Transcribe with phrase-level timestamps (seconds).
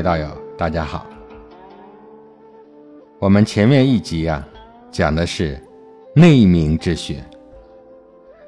[0.00, 0.26] 位道友，
[0.56, 1.06] 大家好。
[3.18, 4.48] 我们前面一集啊，
[4.90, 5.62] 讲的是
[6.14, 7.22] 内明之学。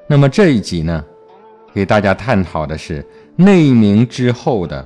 [0.07, 1.05] 那么这一集呢，
[1.75, 3.05] 给大家探讨的是
[3.37, 4.83] 内明之后的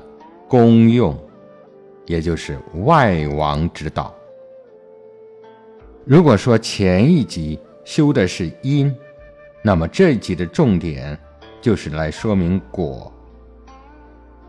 [0.49, 1.17] 功用，
[2.05, 4.13] 也就是外王之道。
[6.05, 8.93] 如果说前一集修的是因，
[9.63, 11.17] 那么这一集的重点
[11.61, 13.13] 就是来说明果。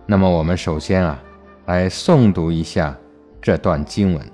[0.08, 1.24] 那么我们首先啊。
[1.68, 2.98] 来诵读一下
[3.42, 4.32] 这段经文：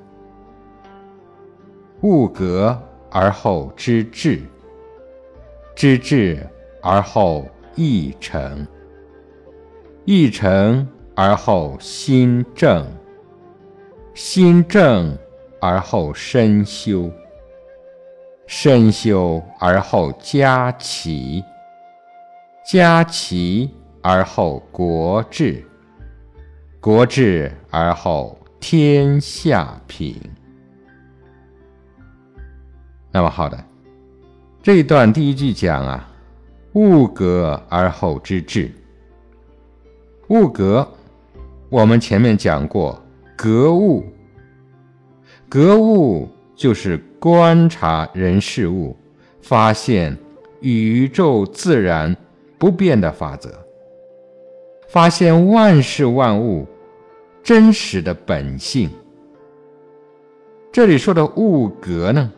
[2.02, 4.40] 物格而后知至，
[5.76, 6.48] 知至
[6.80, 8.68] 而后意诚，
[10.06, 12.86] 意诚而后心正，
[14.14, 15.18] 心正
[15.60, 17.10] 而后身修，
[18.46, 21.44] 身修而后家齐，
[22.64, 23.72] 家齐
[24.04, 25.68] 而后国治。
[26.84, 30.18] 国治而后天下平。
[33.10, 33.58] 那么好的，
[34.62, 36.12] 这一段第一句讲啊，
[36.74, 38.70] 物格而后知至。
[40.28, 40.86] 物格，
[41.70, 43.02] 我们前面讲过，
[43.38, 44.04] 格物。
[45.48, 48.94] 格物就是观察人事物，
[49.42, 50.18] 发现
[50.60, 52.14] 宇宙自然
[52.58, 53.58] 不变的法则，
[54.90, 56.68] 发现万事万物。
[57.44, 58.90] 真实的本性。
[60.72, 62.32] 这里说的物格呢，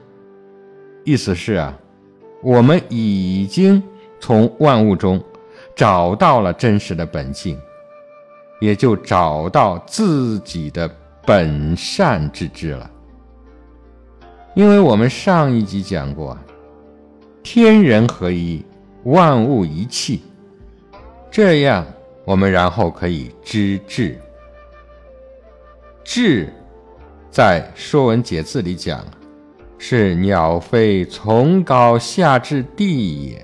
[1.03, 1.78] 意思是啊，
[2.42, 3.81] 我们已经
[4.19, 5.24] 从万物中
[5.75, 7.57] 找到了真实的本性，
[8.59, 10.90] 也就找到自己的
[11.24, 12.90] 本善之志了。
[14.56, 16.35] 因为我们上一集讲过，
[17.44, 18.66] 天人合一，
[19.03, 20.24] 万物一气，
[21.30, 21.85] 这样
[22.25, 24.19] 我们然后可以知至。
[26.06, 26.54] 至，
[27.32, 29.04] 在《说文解字》里讲，
[29.80, 33.44] 是鸟飞从高下至地也。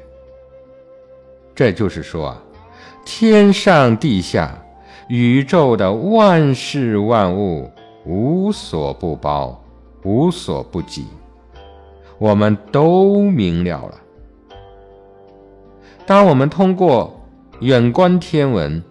[1.55, 2.41] 这就是说啊，
[3.03, 4.63] 天上地下，
[5.09, 7.67] 宇宙的万事万物，
[8.05, 9.59] 无所不包，
[10.03, 11.07] 无所不及，
[12.19, 13.99] 我们都明了了。
[16.05, 17.19] 当我们通过
[17.59, 18.81] 远观天文，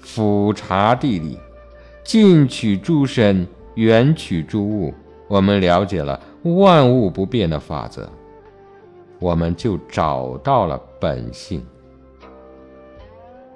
[0.00, 1.38] 俯察地理。
[2.04, 4.92] 近取诸身，远取诸物，
[5.26, 8.06] 我们了解了万物不变的法则，
[9.18, 11.64] 我们就找到了本性。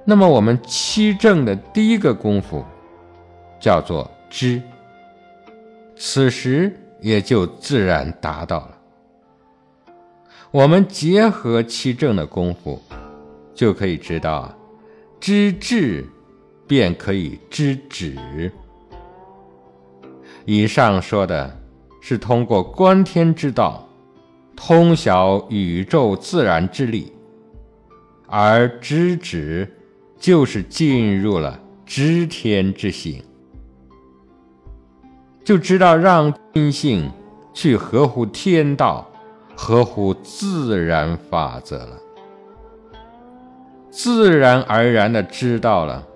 [0.05, 2.65] 那么，我们七正的第一个功夫
[3.61, 4.63] 叫做知，
[5.95, 8.79] 此时也就自然达到了。
[10.51, 12.81] 我们结合七正的功夫，
[13.53, 14.51] 就可以知道
[15.21, 16.07] 知至。
[16.69, 18.53] 便可以知止。
[20.45, 21.59] 以上说的
[22.01, 23.89] 是通过观天之道，
[24.55, 27.13] 通晓宇宙自然之力，
[28.27, 29.69] 而知止
[30.19, 33.23] 就是进入了知天之性，
[35.45, 37.11] 就知道让心性
[37.53, 39.11] 去合乎天道，
[39.55, 41.99] 合乎自然法则了，
[43.91, 46.08] 自然而然的知道了。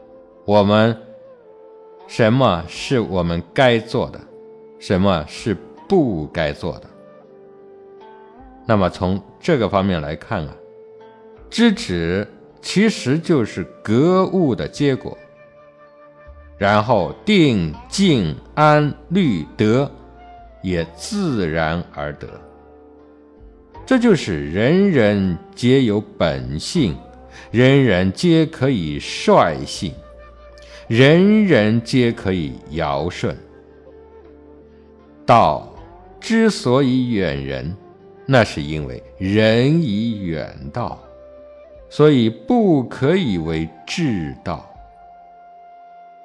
[0.52, 0.94] 我们
[2.06, 4.20] 什么是我们该做的，
[4.78, 5.56] 什么是
[5.88, 6.82] 不该做的？
[8.66, 10.54] 那么从这个方面来看啊，
[11.48, 12.28] 知止
[12.60, 15.16] 其实就是格物的结果，
[16.58, 19.90] 然后定、静、安、虑、得
[20.60, 22.28] 也自然而得。
[23.86, 26.94] 这就是人人皆有本性，
[27.50, 29.94] 人人皆可以率性。
[30.92, 33.34] 人人皆可以尧舜。
[35.24, 35.74] 道
[36.20, 37.74] 之所以远人，
[38.26, 41.02] 那是因为人已远道，
[41.88, 44.68] 所以不可以为至道。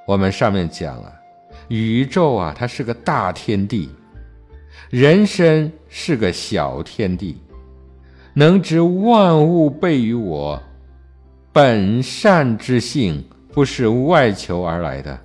[0.06, 1.18] 我们上面讲了，
[1.70, 3.90] 宇宙啊，它是个大天地，
[4.90, 7.38] 人身是个小天地，
[8.34, 10.62] 能知万物备于我，
[11.54, 13.24] 本善之性。
[13.52, 15.20] 不是外求而来的，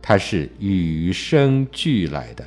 [0.00, 2.44] 它是与生俱来的。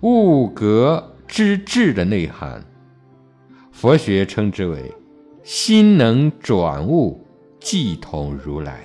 [0.00, 2.64] 物格之至的内涵，
[3.72, 4.92] 佛学称之为
[5.42, 7.20] 心能转物，
[7.60, 8.80] 即同如来。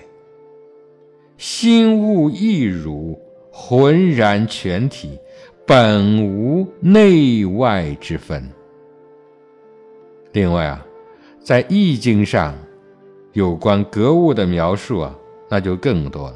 [1.38, 3.18] 心物一如，
[3.52, 5.18] 浑然全体，
[5.66, 8.50] 本无内外之分。
[10.34, 10.86] 另外啊，
[11.42, 12.54] 在易经上。
[13.40, 15.16] 有关格物的描述啊，
[15.48, 16.36] 那就更多了。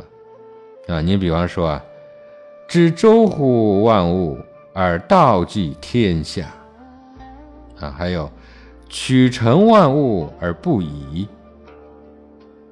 [0.87, 1.83] 啊，你比方说啊，
[2.65, 4.37] 知周乎万物
[4.71, 6.47] 而道济天下，
[7.77, 8.31] 啊，还有
[8.87, 11.27] 取成万物而不移，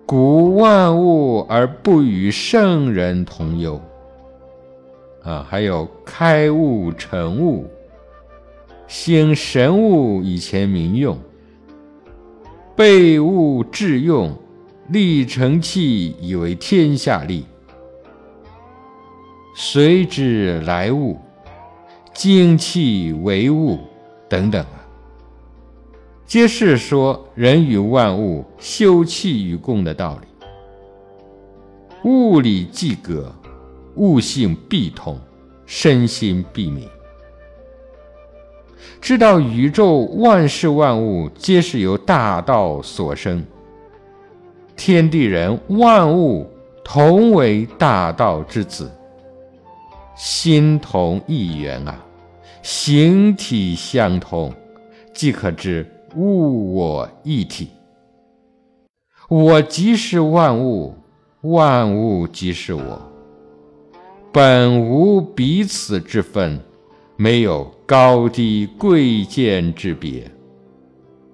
[0.06, 3.82] 古万物而不与圣人同忧，
[5.24, 7.70] 啊，还有开物成物，
[8.88, 11.18] 兴神物以前民用，
[12.82, 14.36] 备物致用。
[14.90, 17.46] 立成器以为天下利，
[19.56, 21.18] 随之来物，
[22.16, 23.78] 精气为物
[24.28, 24.82] 等等啊，
[26.26, 30.28] 皆是说人与万物休戚与共的道理。
[32.04, 33.34] 物理既隔，
[33.96, 35.18] 物性必通，
[35.68, 36.90] 身心必明。
[39.02, 43.44] 知道宇宙万事万物皆是由大道所生。
[44.76, 46.48] 天地人万物
[46.84, 48.92] 同为大道之子，
[50.16, 52.00] 心同一源啊，
[52.62, 54.54] 形体相同，
[55.16, 55.84] 即可知
[56.16, 57.70] 物我一体。
[59.28, 60.94] 我即是万物，
[61.42, 63.02] 万物即是我，
[64.32, 66.60] 本无彼此之分，
[67.16, 70.24] 没有高低贵贱之别，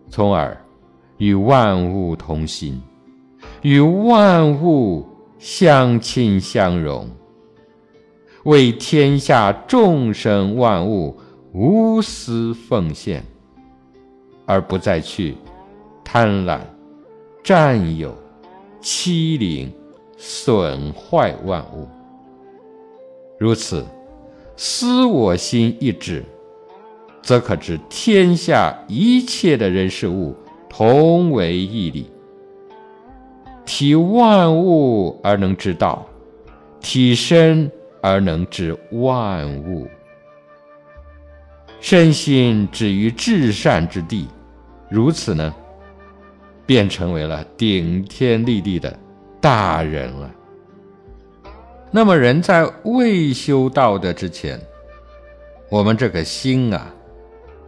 [0.09, 0.59] 从而
[1.19, 2.81] 与万物同心。
[3.61, 5.05] 与万物
[5.37, 7.07] 相亲相融，
[8.45, 11.15] 为天下众生万物
[11.53, 13.23] 无私奉献，
[14.47, 15.35] 而不再去
[16.03, 16.61] 贪婪、
[17.43, 18.17] 占有、
[18.81, 19.71] 欺凌、
[20.17, 21.87] 损坏万物。
[23.37, 23.85] 如此，
[24.55, 26.25] 思我心一止，
[27.27, 30.33] 则可知天下一切的人事物
[30.69, 32.09] 同为一理。
[33.65, 36.07] 体万物而能知道，
[36.79, 37.69] 体身
[38.01, 39.85] 而能知万物，
[41.81, 44.29] 身心止于至善之地，
[44.89, 45.53] 如此呢，
[46.65, 48.97] 便成为了顶天立地的
[49.41, 50.31] 大人了。
[51.91, 54.57] 那么，人在未修道德之前，
[55.69, 56.93] 我们这个心啊，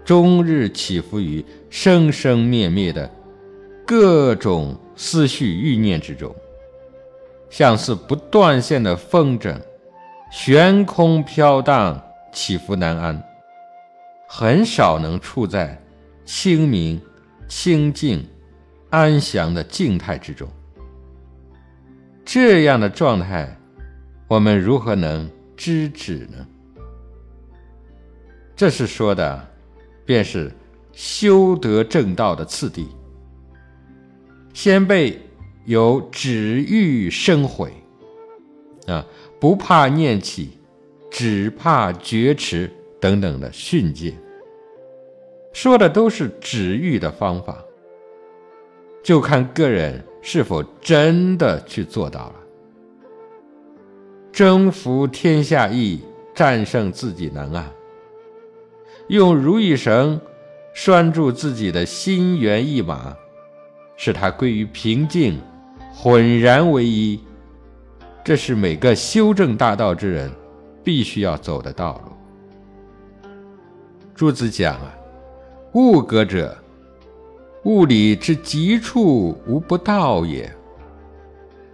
[0.09, 3.07] 终日起伏于生生灭灭的
[3.85, 4.75] 各种。
[4.95, 6.35] 思绪欲念之中，
[7.47, 9.55] 像是不断线的风筝，
[10.31, 12.03] 悬空飘荡，
[12.33, 13.23] 起伏难安，
[14.27, 15.79] 很少能处在
[16.25, 16.99] 清明、
[17.47, 18.27] 清净、
[18.89, 20.49] 安详的静态之中。
[22.25, 23.55] 这样的状态，
[24.27, 26.45] 我们如何能知止呢？
[28.53, 29.47] 这是说的，
[30.09, 30.51] 便是
[30.91, 32.87] 修得正道的次第。
[34.55, 35.21] 先辈
[35.65, 37.71] 有止欲生悔，
[38.87, 39.05] 啊，
[39.39, 40.57] 不怕念起，
[41.11, 44.15] 只怕觉迟等等的训诫，
[45.53, 47.63] 说的都是止欲的方法，
[49.03, 52.35] 就看个人是否真的去做到了。
[54.31, 56.01] 征服天下易，
[56.33, 57.71] 战胜自己难啊！
[59.09, 60.19] 用如意绳
[60.73, 63.15] 拴住自己的心猿意马。
[63.97, 65.37] 使它归于平静，
[65.93, 67.19] 浑然为一，
[68.23, 70.31] 这是每个修正大道之人
[70.81, 73.29] 必须要走的道路。
[74.15, 74.95] 朱子讲啊，
[75.73, 76.57] 物格者，
[77.63, 80.49] 物理之极处无不道也；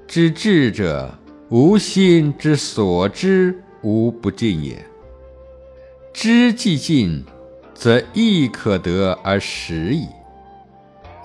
[0.07, 1.13] 知智者，
[1.49, 4.83] 无心之所知无不尽也。
[6.17, 7.25] 知既尽，
[7.73, 10.07] 则亦可得而实矣。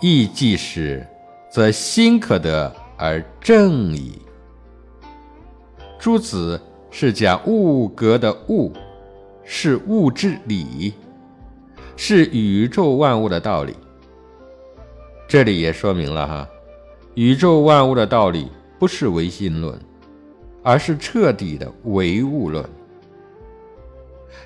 [0.01, 1.07] 意既始，
[1.49, 4.21] 则心可得而正矣。
[5.97, 8.73] 诸子是讲物格的物，
[9.45, 10.93] 是物之理，
[11.97, 13.77] 是宇宙万物的道理。
[15.29, 16.49] 这里也说明了哈，
[17.15, 19.81] 宇宙万物的道理不是唯心论，
[20.65, 22.69] 而是彻底的唯物论。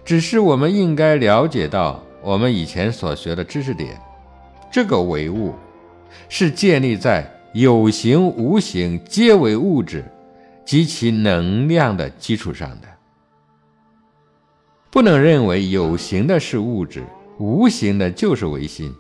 [0.05, 3.99] 只是我们应该了解到，我们以前所学的知识点。
[4.71, 5.55] 这个唯物，
[6.29, 10.05] 是建立在有形无形皆为物质
[10.65, 12.89] 及其能量的基础上的。
[14.91, 17.03] 不能认为有形的是物质，
[17.39, 18.95] 无形的就是唯心。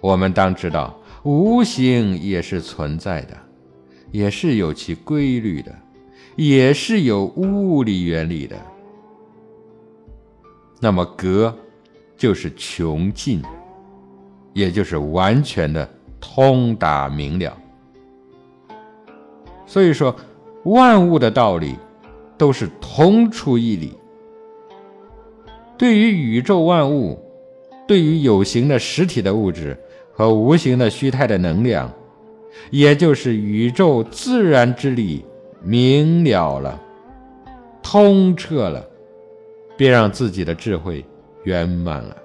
[0.00, 3.36] 我们当知道，无形也是存在的，
[4.12, 5.74] 也是有其规律的，
[6.36, 8.56] 也是有物理原理的。
[10.80, 11.54] 那么格，
[12.16, 13.42] 就是穷尽。
[14.52, 15.86] 也就是完全的
[16.18, 17.54] 通达明了。
[19.66, 20.16] 所以说，
[20.64, 21.76] 万物的道理
[22.38, 23.92] 都是同出一理。
[25.76, 27.22] 对于宇宙万物，
[27.86, 29.78] 对于有形的实体的物质
[30.10, 31.92] 和无形的虚态的能量，
[32.70, 35.22] 也就是宇宙自然之力
[35.62, 36.80] 明了了，
[37.82, 38.88] 通彻了，
[39.76, 41.04] 便让自己的智慧
[41.44, 42.16] 圆满了。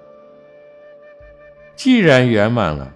[1.76, 2.92] 既然圆满了，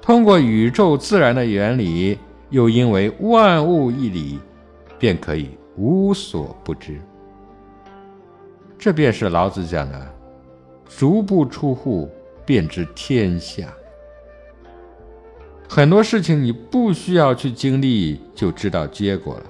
[0.00, 2.18] 通过宇宙自然的原理，
[2.50, 4.38] 又因为万物一理，
[4.98, 7.00] 便可以无所不知。
[8.78, 10.14] 这便是老子讲的
[10.86, 12.08] “足不出户，
[12.46, 13.66] 便知天下”。
[15.68, 19.44] 很多事情你不需要去经历，就知道结果了。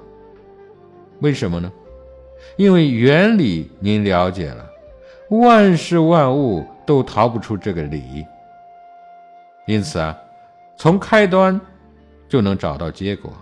[1.20, 1.70] 为什么呢？
[2.57, 4.68] 因为原理您了解了，
[5.30, 8.25] 万事万物都逃不出这个理。
[9.66, 10.18] 因此啊，
[10.76, 11.61] 从开端
[12.28, 13.33] 就能找到结果，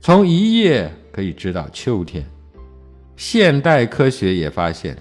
[0.00, 2.24] 从一夜可以知道秋天。
[3.16, 4.96] 现代科学也发现，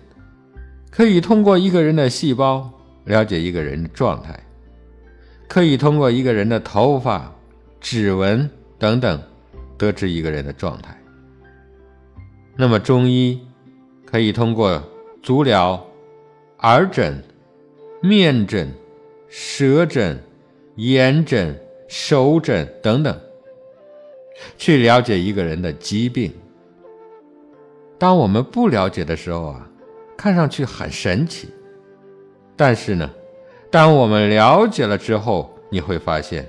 [0.89, 2.71] 可以通过一个人的细胞
[3.03, 4.39] 了解一个人的状态，
[5.47, 7.29] 可以通过一个人的头发、
[7.81, 9.21] 指纹等等
[9.77, 10.94] 得知一个人的状态。
[12.55, 13.39] 那么中医
[14.05, 14.81] 可以通过
[15.21, 15.85] 足疗、
[16.59, 17.21] 耳诊、
[18.01, 18.71] 面诊、
[19.27, 20.23] 舌诊、
[20.75, 23.19] 眼诊、手诊等等，
[24.57, 26.31] 去了解一个人的疾病。
[27.97, 29.69] 当我们不了解的时候啊，
[30.15, 31.49] 看上去很神奇。
[32.55, 33.09] 但是呢，
[33.69, 36.47] 当我们了解了之后，你会发现，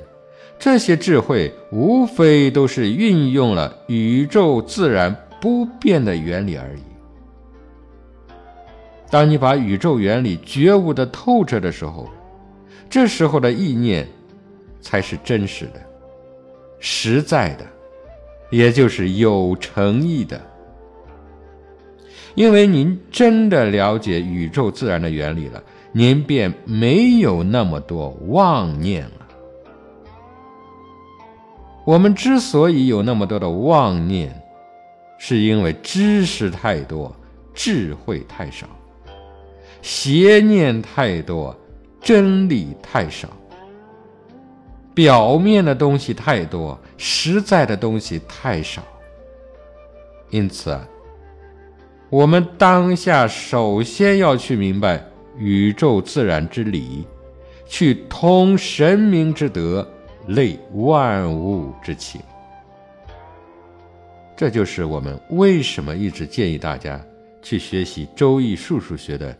[0.56, 5.14] 这些智慧无非都是运用了宇宙自然
[5.46, 6.82] 不变的原理而已。
[9.08, 12.08] 当你把宇宙原理觉悟的透彻的时候，
[12.90, 14.08] 这时候的意念
[14.80, 15.80] 才是真实的、
[16.80, 17.64] 实在的，
[18.50, 20.40] 也就是有诚意的。
[22.34, 25.62] 因为您真的了解宇宙自然的原理了，
[25.92, 29.28] 您便没有那么多妄念了。
[31.84, 34.42] 我们之所以有那么多的妄念，
[35.18, 37.14] 是因为知识太多，
[37.54, 38.66] 智慧太少；
[39.82, 41.56] 邪念太多，
[42.00, 43.28] 真理太少；
[44.94, 48.82] 表面的东西太多，实在的东西太少。
[50.30, 50.78] 因此。
[52.08, 55.04] 我们当下首先要去明白
[55.36, 57.04] 宇宙自然之理，
[57.66, 59.86] 去通神明之德，
[60.28, 62.20] 类万物之情。
[64.36, 67.00] 这就是我们为什么一直建议大家
[67.40, 69.36] 去学习《周易》数数学的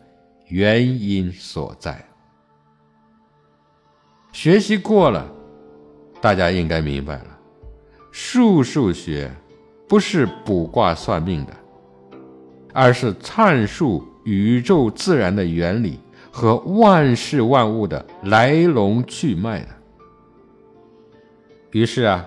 [0.47, 2.03] 原因所在。
[4.31, 5.29] 学习过了，
[6.19, 7.37] 大家应该明白了，
[8.11, 9.31] 数数学
[9.87, 11.53] 不是卜卦算命的。
[12.73, 15.99] 而是阐述宇宙自然的原理
[16.31, 19.69] 和万事万物的来龙去脉的。
[21.71, 22.23] 于是啊，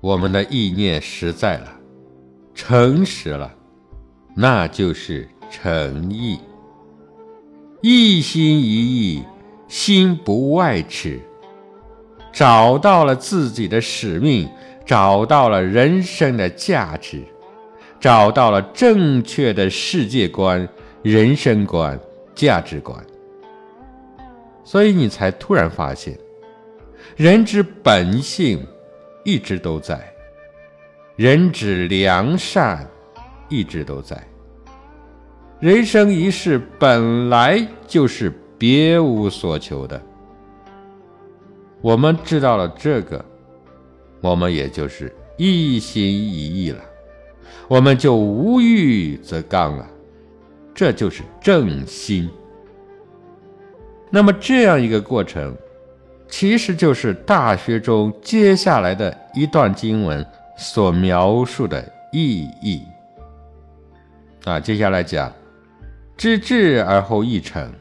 [0.00, 1.72] 我们的意念实在了，
[2.54, 3.52] 诚实了，
[4.34, 6.38] 那就是诚意。
[7.82, 9.22] 一心一意，
[9.68, 11.20] 心不外驰，
[12.32, 14.48] 找到了自己的使命，
[14.86, 17.22] 找到了人生的价值。
[18.00, 20.68] 找到了正确的世界观、
[21.02, 21.98] 人生观、
[22.34, 23.02] 价值观，
[24.62, 26.14] 所以你才突然发现，
[27.16, 28.62] 人之本性
[29.24, 29.98] 一直都在，
[31.16, 32.88] 人之良善
[33.48, 34.20] 一直都在。
[35.60, 40.00] 人生一世本来就是别无所求的。
[41.80, 43.24] 我们知道了这个，
[44.20, 46.80] 我们也就是一心一意了。
[47.68, 49.86] 我们就无欲则刚了，
[50.74, 52.28] 这就是正心。
[54.10, 55.56] 那么这样一个过程，
[56.28, 62.82] 其实就是《大学》中接下来的一段经文所描述的意义。
[64.44, 65.32] 啊，接下来讲：
[66.16, 67.72] 知至而后意诚，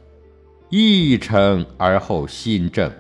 [0.70, 2.92] 意诚而后心正，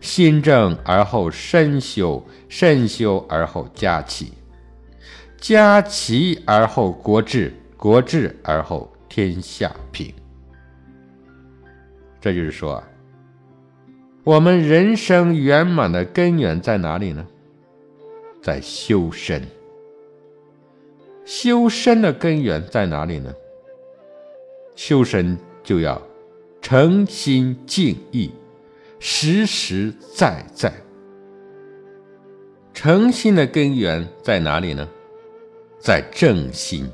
[0.00, 4.32] 心正而后身修，身修而后家齐。
[5.36, 10.14] 家齐而后国治，国治而后天下平。
[12.20, 12.80] 这就是说，
[14.22, 17.26] 我们人生圆满的根源在哪里呢？
[18.42, 19.40] 在修身。
[21.24, 23.32] 修身的根源在哪里呢？
[24.74, 26.02] 修身就要
[26.60, 28.32] 诚心敬意，
[28.98, 30.72] 实实在在。
[32.74, 34.88] 诚心的根源在哪里呢？
[35.78, 36.90] 在正心。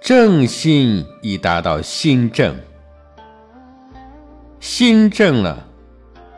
[0.00, 2.56] 正心已达到心正，
[4.60, 5.68] 心正了，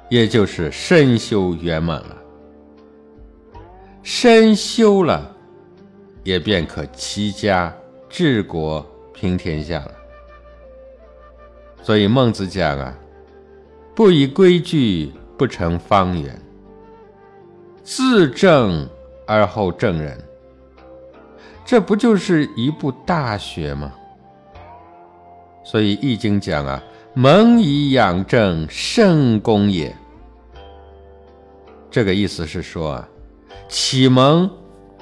[0.08, 2.16] 也就是身修圆满了。
[4.02, 5.34] 身修了，
[6.24, 7.74] 也便可齐家
[8.08, 9.92] 治国平天下了。
[11.82, 12.94] 所以孟子讲啊，
[13.94, 16.40] 不以规矩不成方圆，
[17.82, 18.88] 自正
[19.26, 20.18] 而后正人。
[21.64, 23.92] 这不就是一部大学吗？
[25.62, 26.82] 所以《易经》讲啊
[27.14, 29.94] ，“蒙以养正，圣功也。”
[31.90, 33.08] 这个意思是说啊，
[33.68, 34.50] 启蒙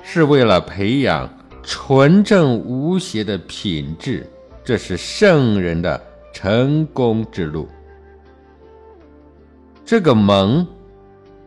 [0.03, 1.29] 是为了培养
[1.63, 4.27] 纯正无邪的品质，
[4.65, 6.01] 这是圣人的
[6.33, 7.69] 成功之路。
[9.85, 10.67] 这个“蒙”，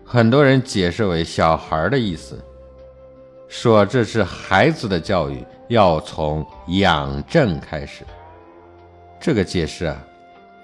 [0.04, 2.40] 很多人解释为小孩的意思。
[3.48, 8.04] 说这是孩子的教育要从养正开始，
[9.20, 10.04] 这个解释啊，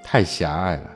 [0.03, 0.89] 太狭隘了。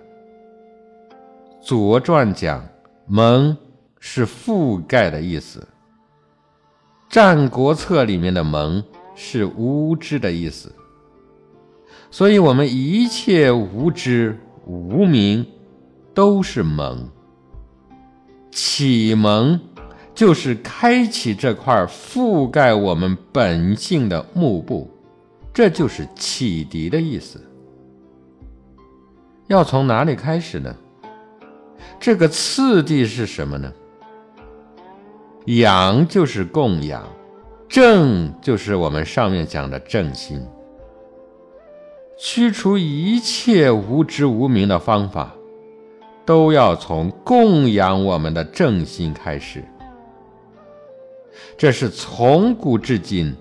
[1.61, 2.65] 《左传》讲
[3.05, 3.55] “蒙”
[4.01, 5.59] 是覆盖的意思，
[7.07, 8.83] 《战国策》里面的“蒙”
[9.15, 10.75] 是无知的意思，
[12.09, 15.45] 所以我们一切无知无明
[16.13, 17.07] 都是蒙，
[18.51, 19.57] 启蒙。
[20.13, 24.91] 就是开启这块覆盖我们本性的幕布，
[25.53, 27.41] 这就是启迪的意思。
[29.47, 30.75] 要从哪里开始呢？
[31.97, 33.71] 这个次第是什么呢？
[35.57, 37.03] 养就是供养，
[37.67, 40.41] 正就是我们上面讲的正心。
[42.17, 45.33] 驱除一切无知无明的方法，
[46.25, 49.63] 都要从供养我们的正心开始。
[51.57, 53.35] 这是从古至今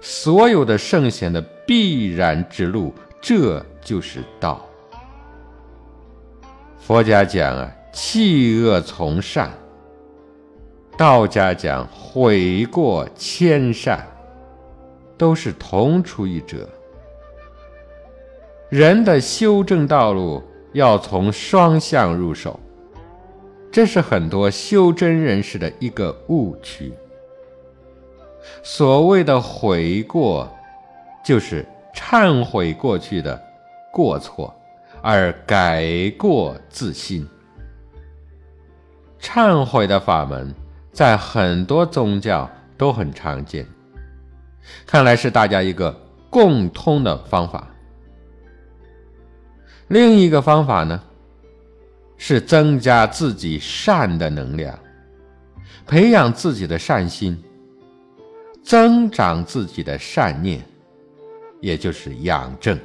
[0.00, 4.64] 所有的圣贤的必然之路，这就是道。
[6.78, 9.48] 佛家讲啊，弃恶从善；
[10.96, 14.06] 道家讲悔过迁善，
[15.18, 16.66] 都是同出一辙。
[18.70, 22.58] 人的修正道路要从双向入手，
[23.70, 26.92] 这是很多修真人士的一个误区。
[28.62, 30.50] 所谓的悔过，
[31.22, 33.38] 就是忏悔过去的
[33.92, 34.54] 过错，
[35.02, 37.28] 而改过自新。
[39.20, 40.54] 忏悔的法门
[40.96, 43.66] 在很多宗教都很常见，
[44.86, 45.94] 看来是大家一个
[46.30, 47.68] 共通的方法。
[49.88, 50.98] 另一个方法呢，
[52.16, 54.78] 是增加自己善的能量，
[55.86, 57.44] 培养自己的善心。
[58.64, 60.64] 增长自己的善念，
[61.60, 62.76] 也就是养正。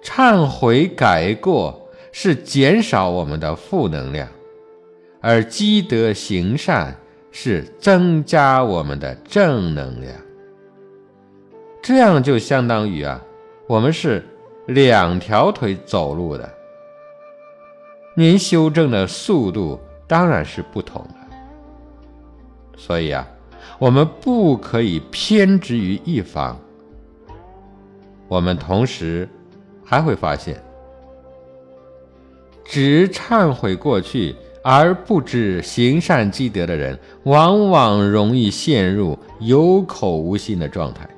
[0.00, 4.28] 忏悔改过是减少我们的负能量，
[5.20, 6.96] 而积德行善
[7.30, 10.14] 是增加我们的正能量。
[11.82, 13.22] 这样就相当于啊，
[13.66, 14.24] 我们是
[14.66, 16.48] 两条腿走路的。
[18.14, 21.14] 您修正的速度当然是不同的，
[22.76, 23.26] 所以啊。
[23.78, 26.58] 我们不可以偏执于一方。
[28.28, 29.26] 我们同时
[29.82, 30.62] 还会发现，
[32.62, 41.08] 只忏悔过去而不知行善积德的人，往往容易陷入有口无心的状态，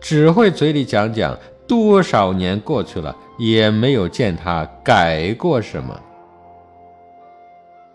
[0.00, 5.98] 只会嘴里讲讲，多少年过去了，也没有见他改过什么。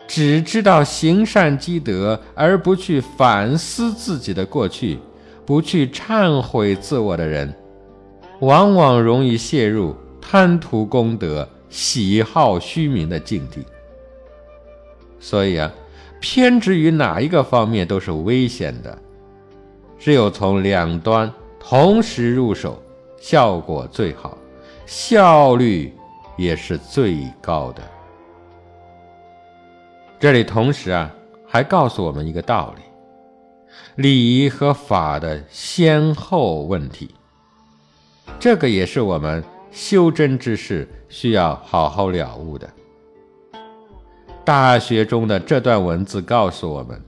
[0.08, 4.98] 只知道行善积德，而不去反思自己的过去，
[5.46, 7.54] 不去忏悔自我的人，
[8.40, 13.64] 往往容易陷入贪图功德、喜好虚名的境地。
[15.20, 15.72] 所以啊，
[16.20, 18.98] 偏执于哪一个方面都是危险的，
[19.98, 22.82] 只有从两端同时入手，
[23.18, 24.38] 效果最好，
[24.86, 25.94] 效率
[26.38, 27.84] 也是最高的。
[30.20, 31.14] 这里同时啊，
[31.48, 32.84] 还告诉我们一个道理：
[33.96, 37.14] 礼和法的先后问题。
[38.40, 42.70] 这个也是我们修真之士需要好好了悟的。
[44.50, 47.00] 大学中的这段文字告诉我们，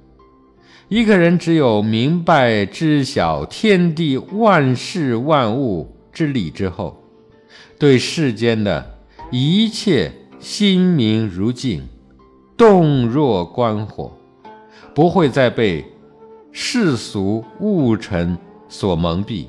[0.89, 7.03] 一个人只有明白知晓天地万事万物之理之后，
[7.79, 8.85] 对世间的
[9.31, 11.81] 一切心明如镜。
[12.55, 14.15] 动若观火，
[14.93, 15.83] 不会再被
[16.51, 18.37] 世俗物尘
[18.69, 19.47] 所蒙蔽，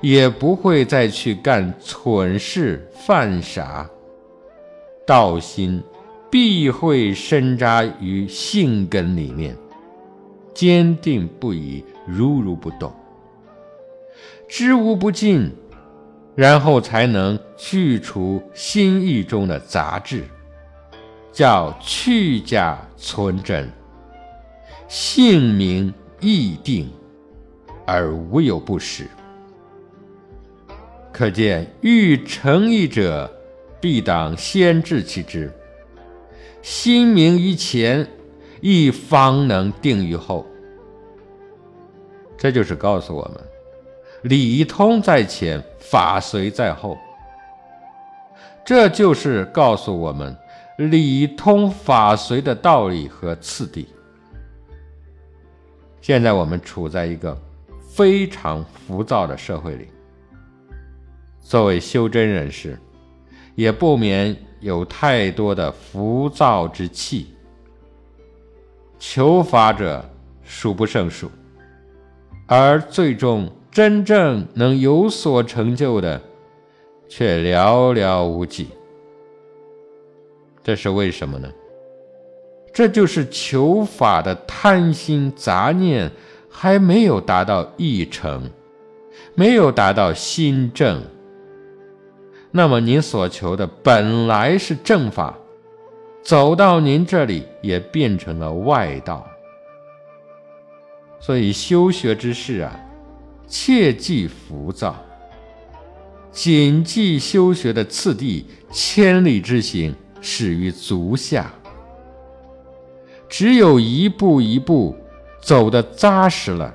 [0.00, 3.88] 也不会再去干蠢事犯傻。
[5.06, 5.80] 道心
[6.30, 9.56] 必会深扎于性根里面，
[10.54, 12.92] 坚定不移，如如不动，
[14.48, 15.50] 知无不尽，
[16.36, 20.24] 然后才能去除心意中的杂质，
[21.32, 23.68] 叫去假存真，
[24.86, 26.88] 性明意定，
[27.84, 29.08] 而无有不实。
[31.12, 33.28] 可见欲成义者。
[33.82, 35.50] 必当先治其之，
[36.62, 38.06] 心明于前，
[38.60, 40.46] 亦方能定于后。
[42.36, 43.42] 这就是告诉我们，
[44.22, 46.96] 理通在前，法随在后。
[48.64, 50.36] 这就是告诉我们
[50.76, 53.88] 理通法随的道理和次第。
[56.00, 57.36] 现在我们处在一个
[57.80, 59.88] 非常浮躁的社会里，
[61.40, 62.78] 作为修真人士。
[63.56, 67.34] 也不免有太多的浮躁之气，
[68.98, 70.04] 求法者
[70.44, 71.30] 数不胜数，
[72.46, 76.20] 而最终真正能有所成就的，
[77.08, 78.68] 却寥寥无几。
[80.62, 81.50] 这是为什么呢？
[82.72, 86.10] 这就是求法的贪心杂念
[86.48, 88.48] 还没有达到一成，
[89.34, 91.02] 没有达到心正。
[92.50, 95.38] 那么您所求的本来是正法，
[96.22, 99.24] 走到您这里也变成了外道。
[101.20, 102.80] 所以修学之事啊，
[103.46, 104.96] 切忌浮躁，
[106.32, 111.52] 谨记修学的次第，千里之行始于足下。
[113.28, 114.96] 只有一步一步
[115.40, 116.74] 走得扎实了，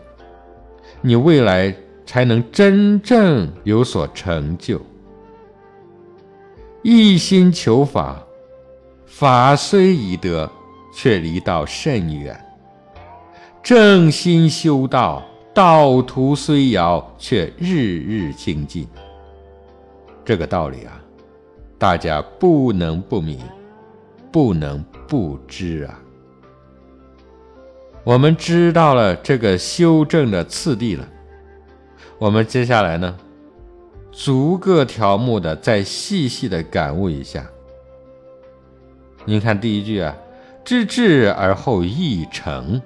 [1.02, 4.80] 你未来才能真正有所成就。
[6.88, 8.24] 一心求法，
[9.08, 10.48] 法虽已得，
[10.94, 12.36] 却离道甚远；
[13.64, 18.88] 正心修道，道途虽遥，却日日精进。
[20.24, 21.02] 这个道理啊，
[21.80, 23.40] 大家不能不明，
[24.32, 26.00] 不能不知啊。
[28.04, 31.10] 我们知道了这个修正的次第了，
[32.20, 33.18] 我们接下来呢？
[34.16, 37.46] 逐个条目的再细细的感悟一下。
[39.26, 40.16] 您看第一句啊
[40.64, 42.82] ，“知至而后意成”，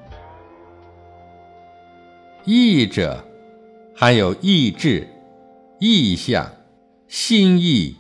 [2.46, 3.24] 意者
[3.96, 5.08] 含有意志、
[5.80, 6.52] 意向、
[7.08, 7.96] 心意、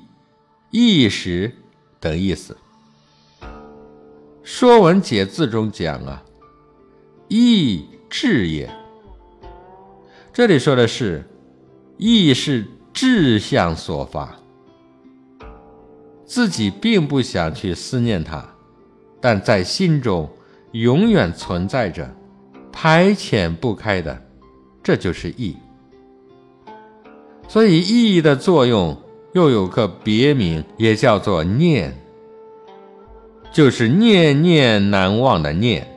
[0.72, 1.54] 意识
[2.00, 2.58] 等意思。
[4.42, 6.24] 《说文解字》中讲啊
[7.30, 8.68] ，“意志也”，
[10.34, 11.24] 这里说的是
[11.98, 12.66] 意是。
[12.94, 14.36] 志向所发，
[16.26, 18.44] 自己并不想去思念他，
[19.22, 20.30] 但在心中
[20.74, 22.10] 永远存在着，
[22.72, 24.22] 排遣不开的，
[24.84, 25.56] 这就是意。
[27.48, 28.96] 所以意义的作用
[29.34, 31.96] 又有个别名，也叫做念，
[33.52, 35.88] 就是念念难忘的念。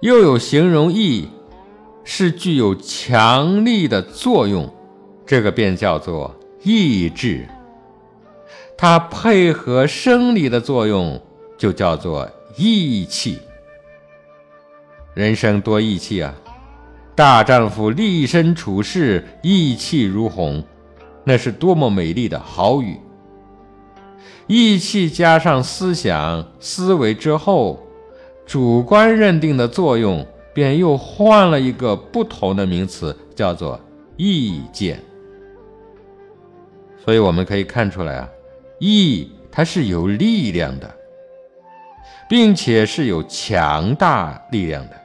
[0.00, 1.28] 又有形容意
[2.04, 4.72] 是具有强力的作用。
[5.26, 7.48] 这个便叫做意志，
[8.76, 11.20] 它配合生理的作用，
[11.56, 13.38] 就叫做义气。
[15.14, 16.34] 人生多义气啊！
[17.14, 20.62] 大丈夫立身处世，义气如虹，
[21.22, 22.98] 那是多么美丽的好语。
[24.46, 27.80] 义气加上思想思维之后，
[28.44, 33.80] 主观认定的作用，便又换了一个不同的名词，叫做
[34.16, 35.00] 意见。
[37.04, 38.30] 所以我们可以看出来啊，
[38.78, 40.94] 意它是有力量的，
[42.30, 44.98] 并且是有强大力量的。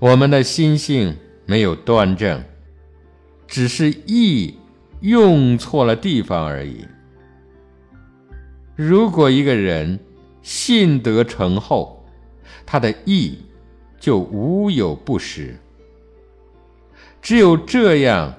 [0.00, 2.42] 我们的心性没有端正，
[3.46, 4.58] 只是意
[5.02, 6.84] 用错了地方而已。
[8.74, 10.00] 如果一个人
[10.42, 12.04] 信德成厚，
[12.66, 13.38] 他的意
[14.00, 15.56] 就无有不实。
[17.22, 18.34] 只有这样。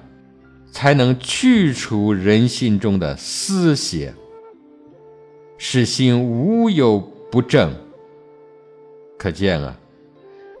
[0.70, 4.14] 才能去除人心中的私邪，
[5.56, 6.98] 使心无有
[7.30, 7.74] 不正。
[9.16, 9.78] 可见啊，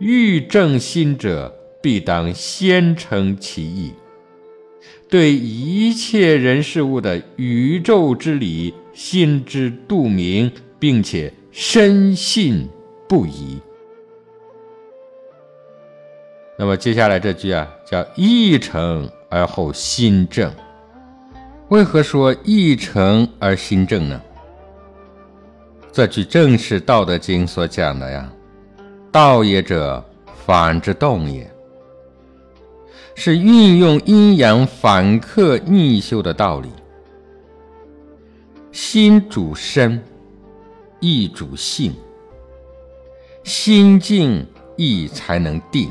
[0.00, 3.92] 欲正心者，必当先成其意。
[5.08, 12.68] 对一切人事物的宇宙之理，心知肚明，并且深信
[13.08, 13.58] 不疑，
[16.58, 20.52] 那么接下来这句啊，叫一诚而后心正。
[21.68, 24.20] 为何说一诚而心正呢？
[25.92, 28.30] 这句正是《道德经》所讲的呀。
[29.10, 30.04] 道也者，
[30.46, 31.50] 反之动也，
[33.14, 36.70] 是运用阴阳反克逆修的道理。
[38.70, 40.02] 心主身，
[41.00, 41.94] 意主性。
[43.44, 45.88] 心静，意才能定；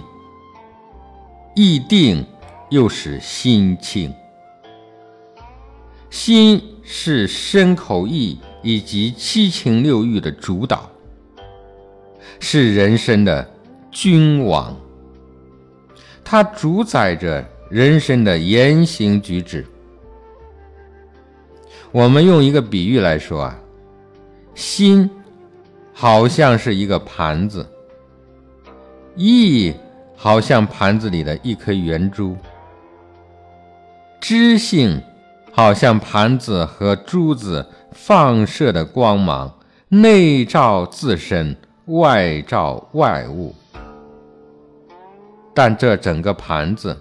[1.56, 2.24] 意定，
[2.70, 4.14] 又是心清。
[6.10, 10.90] 心是身口意以及七情六欲的主导，
[12.40, 13.50] 是人生的
[13.92, 14.76] 君王，
[16.24, 19.66] 它主宰着人生的言行举止。
[21.92, 23.60] 我们用一个比喻来说啊，
[24.56, 25.10] 心。
[26.00, 27.68] 好像是一个盘子，
[29.16, 29.74] 意
[30.16, 32.38] 好像盘子里的一颗圆珠，
[34.20, 35.02] 知性
[35.52, 39.54] 好像盘子和珠子放射的光芒，
[39.90, 43.56] 内照自身，外照外物。
[45.54, 46.96] 但这整个盘子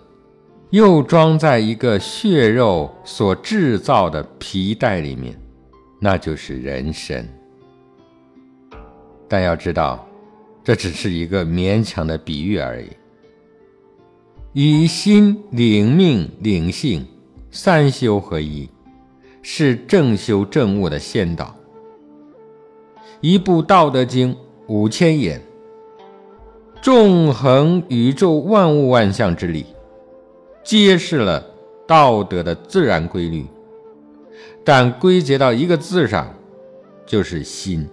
[0.71, 5.39] 又装在一个血肉所制造的皮带里面，
[6.01, 7.29] 那就是人身。
[9.29, 10.07] 但要知道，
[10.63, 12.89] 这只是一个勉强的比喻而已。
[14.59, 17.07] 以心领命、领性，
[17.51, 18.67] 三修合一，
[19.43, 21.55] 是正修正悟的先导。
[23.21, 24.33] 一部《道德经》
[24.67, 25.43] 五千言，
[26.81, 29.67] 纵横宇宙万物万象之理，
[30.65, 31.45] 揭示了
[31.87, 33.45] 道德的自然规律。
[34.65, 36.35] 但归结到一个字上，
[37.05, 37.87] 就是心。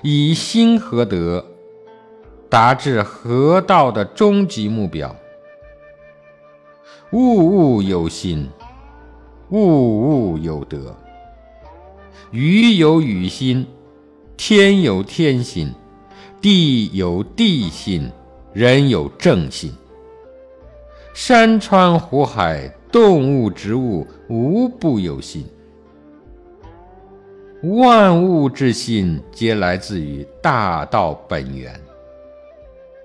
[0.00, 1.44] 以心合德，
[2.48, 5.14] 达至合道的终极目标。
[7.14, 8.50] 物物有心，
[9.50, 10.92] 物物有德。
[12.32, 13.64] 鱼有鱼心，
[14.36, 15.72] 天有天心，
[16.40, 18.10] 地有地心，
[18.52, 19.72] 人有正心。
[21.14, 25.46] 山川湖海，动物植物，无不有心。
[27.62, 31.80] 万物之心，皆来自于大道本源，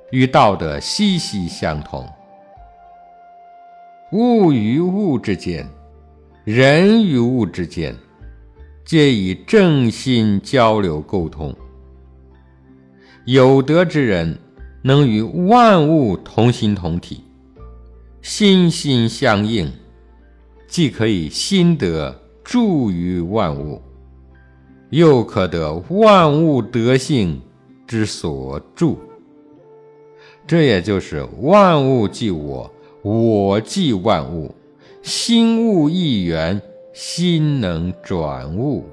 [0.10, 2.04] 与道德息息相通。
[4.12, 5.70] 物与物之间，
[6.44, 7.96] 人与物之间，
[8.84, 11.56] 皆以正心交流沟通。
[13.26, 14.36] 有德之人，
[14.82, 17.24] 能与万物同心同体，
[18.24, 19.72] 心心相应，
[20.68, 23.80] 既可以心得助于万物。
[24.90, 27.40] 又可得万物德性
[27.86, 28.98] 之所助，
[30.48, 34.54] 这也就是万物即我，我即万物，
[35.02, 38.86] 心物一元，心能转物，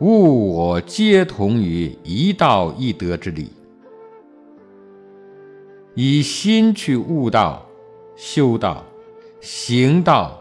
[0.00, 3.50] 物我皆同于一道一德之理。
[5.94, 7.66] 以心去悟道、
[8.16, 8.84] 修道、
[9.40, 10.38] 行道、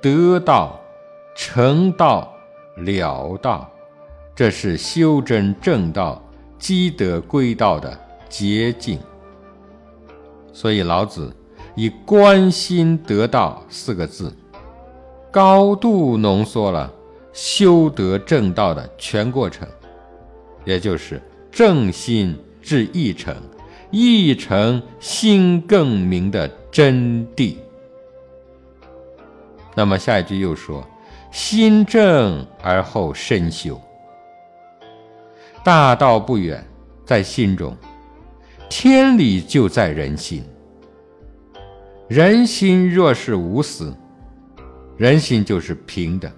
[0.00, 0.80] 得道、
[1.36, 2.32] 成道、
[2.76, 3.70] 了道。
[4.34, 6.22] 这是修真正道、
[6.58, 8.98] 积德归道的捷径。
[10.52, 11.34] 所以老子
[11.74, 14.32] 以“观心得道”四个字，
[15.30, 16.92] 高度浓缩了
[17.32, 19.66] 修德正道的全过程，
[20.64, 23.34] 也就是正心至意诚，
[23.90, 27.56] 意诚心更明的真谛。
[29.74, 30.84] 那么下一句又说
[31.30, 33.80] ：“心正而后身修。”
[35.62, 36.66] 大道不远，
[37.04, 37.72] 在心中；
[38.68, 40.42] 天理就在人心。
[42.10, 43.94] 人心若是无私，
[44.96, 46.28] 人心就是平的。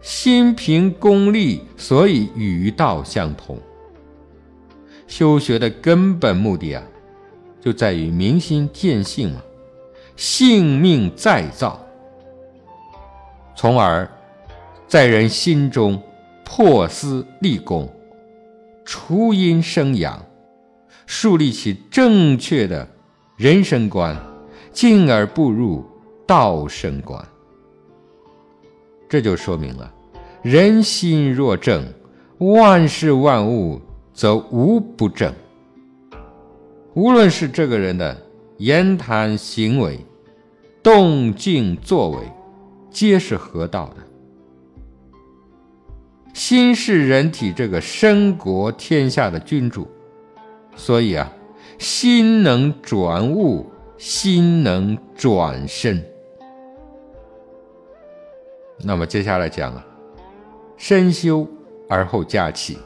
[0.00, 3.58] 心平功利，所以与道相同。
[5.08, 6.82] 修学的根本目的啊，
[7.60, 9.42] 就在于明心见性嘛，
[10.14, 11.84] 性命再造，
[13.56, 14.08] 从而
[14.86, 16.00] 在人心中。
[16.44, 17.92] 破私立功，
[18.82, 20.24] 除阴生阳，
[21.04, 22.88] 树立起正确的
[23.38, 24.20] 人生观，
[24.72, 25.86] 进而步入
[26.26, 27.24] 道生观。
[29.08, 29.94] 这就说明了，
[30.42, 31.86] 人心若正，
[32.38, 33.80] 万事万物
[34.12, 35.32] 则无不正。
[36.94, 38.20] 无论是这个人的
[38.56, 40.04] 言谈行为、
[40.82, 42.18] 动静作为，
[42.90, 43.96] 皆是合道的。
[46.34, 49.86] 心是人体这个身国天下的君主，
[50.74, 51.32] 所以啊，
[51.78, 53.64] 心能转物，
[53.96, 56.04] 心能转身。
[58.78, 59.86] 那么接下来讲啊，
[60.76, 61.46] 身修
[61.88, 62.78] 而后家齐，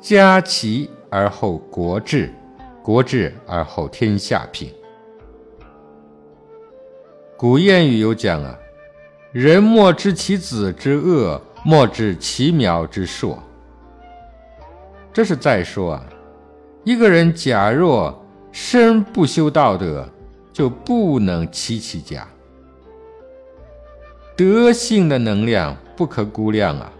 [0.00, 2.32] 家齐而后国治，
[2.82, 4.72] 国治而后天下平。
[7.36, 8.56] 古谚语有讲啊，
[9.32, 13.36] 人莫知其子之恶，莫知其苗之硕。
[15.12, 16.04] 这是在说啊，
[16.84, 20.08] 一个人假若身不修道德，
[20.52, 22.26] 就不能齐其家。
[24.36, 26.92] 德性的能量不可估量啊。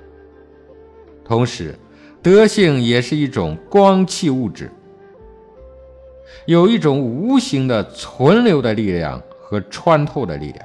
[1.25, 1.77] 同时，
[2.23, 4.71] 德性也是一种光气物质，
[6.47, 10.64] 有一种无形的存留的力量和穿透的力量，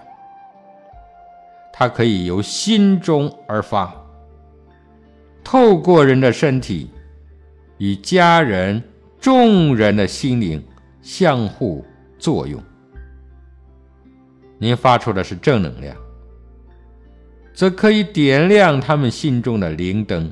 [1.74, 3.96] 它可以由心中而发，
[5.44, 6.92] 透过人的身体，
[7.78, 8.84] 与家人、
[9.28, 10.64] 众人的心灵
[11.02, 11.84] 相互
[12.18, 12.64] 作用。
[14.58, 15.94] 您发出的是正能量。
[17.54, 20.32] 则可以点亮他们心中的灵灯，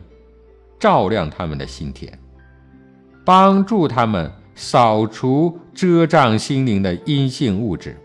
[0.80, 2.18] 照亮他们的心田，
[3.26, 7.98] 帮助他们扫除遮障心灵的阴性物质，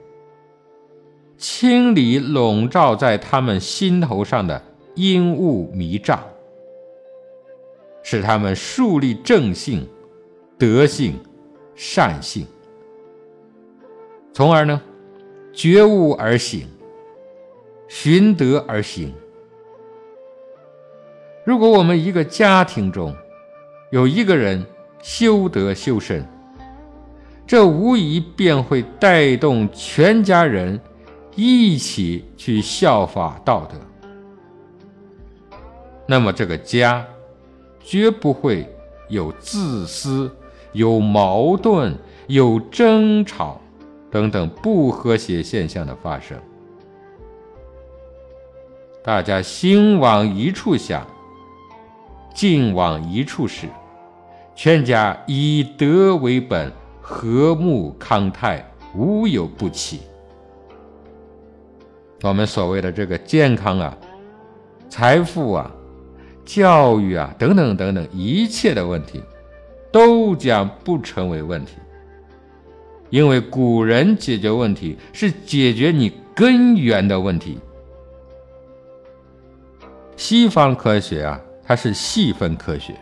[1.38, 4.61] 清理笼罩在他们心头上的
[4.96, 6.20] 阴雾迷障，
[8.03, 9.87] 使他们树立正性、
[10.61, 11.18] 德性、
[11.75, 12.46] 善性，
[14.31, 14.79] 从而呢，
[15.55, 16.68] 觉悟而行。
[17.88, 19.12] 循德而行。
[21.44, 23.12] 如果我们一个家庭中
[23.90, 24.64] 有一个人
[25.03, 26.25] 修德修身，
[27.46, 30.79] 这无疑便会带动全家人
[31.35, 33.77] 一起去效法道德。
[36.07, 37.05] 那么这个家
[37.81, 38.73] 绝不会
[39.09, 40.31] 有自私、
[40.72, 43.61] 有矛盾、有争吵
[44.11, 46.38] 等等不和谐现象的发生。
[49.02, 51.06] 大家心往一处想，
[52.35, 53.66] 劲往一处使，
[54.54, 60.00] 全家以德为本，和睦康泰，无有不齐。
[62.22, 63.96] 我们所谓的这个健康啊、
[64.90, 65.70] 财富啊、
[66.44, 69.22] 教育啊等等等等一切的问题，
[69.92, 71.76] 都将不成为问题，
[73.11, 77.59] 因为古人解决问题是解决你根源的问题。
[80.16, 82.92] 西方科学啊，它是细分科学；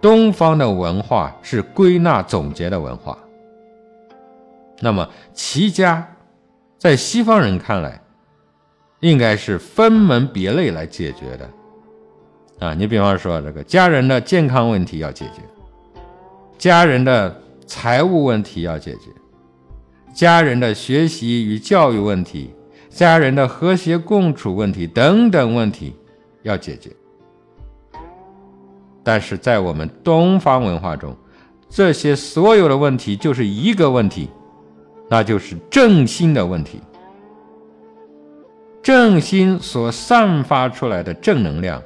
[0.00, 3.18] 东方的文化是归纳总结的文化。
[4.80, 6.16] 那么齐家，
[6.78, 8.00] 在西方人看来，
[9.00, 11.50] 应该是分门别类来解决的。
[12.58, 15.42] 啊，你比方说这个家人的健康问题要解决，
[16.58, 19.10] 家人的财务问题要解决，
[20.12, 22.50] 家人的学习与教育问题。
[22.90, 25.94] 家人的和谐共处问题等等问题
[26.42, 26.90] 要解决，
[29.04, 31.14] 但是在我们东方文化中，
[31.68, 34.28] 这些所有的问题就是一个问题，
[35.08, 36.80] 那就是正心的问题。
[38.82, 41.80] 正心所散发出来的正能量，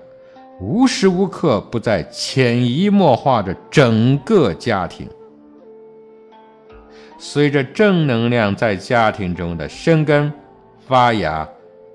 [0.62, 5.08] 无时无刻不在潜移默化着整个家庭。
[7.18, 10.32] 随着正能量在家庭中的生根。
[10.84, 11.48] 发芽、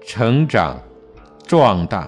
[0.07, 0.79] 成长、
[1.45, 2.07] 壮大，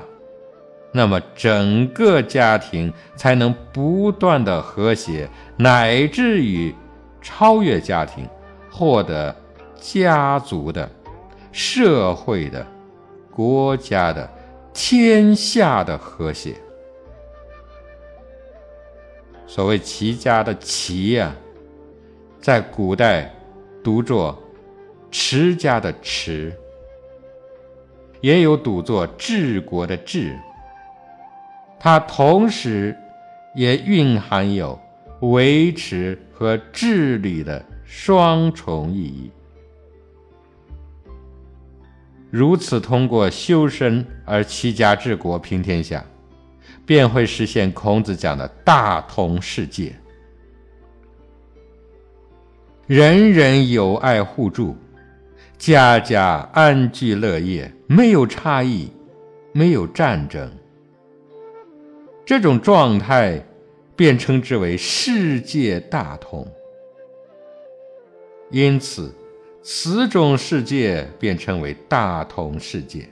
[0.93, 6.73] 那么整个家庭才能不断的和谐，乃至于
[7.21, 8.25] 超越家庭，
[8.71, 9.35] 获得
[9.75, 10.89] 家族的、
[11.51, 12.65] 社会的、
[13.29, 14.27] 国家的、
[14.73, 16.55] 天下的和谐。
[19.45, 21.35] 所谓齐家的齐呀，
[22.39, 23.33] 在古代
[23.83, 24.41] 读作
[25.09, 26.53] 持家的持。
[28.21, 30.37] 也有读作治国的治，
[31.79, 32.93] 它同时
[33.55, 34.77] 也蕴含有
[35.21, 39.31] 维持和治理的双重意义。
[42.31, 46.03] 如此，通过修身而齐家治国平天下，
[46.85, 49.95] 便会实现孔子讲的大同世界，
[52.87, 54.75] 人人有爱互助。
[55.57, 58.89] 家家安居乐业，没有差异，
[59.51, 60.49] 没有战争，
[62.25, 63.45] 这种状态
[63.93, 66.47] 便称之为世界大同。
[68.51, 69.13] 因此，
[69.71, 73.01] 此种世界便称为大同世界。《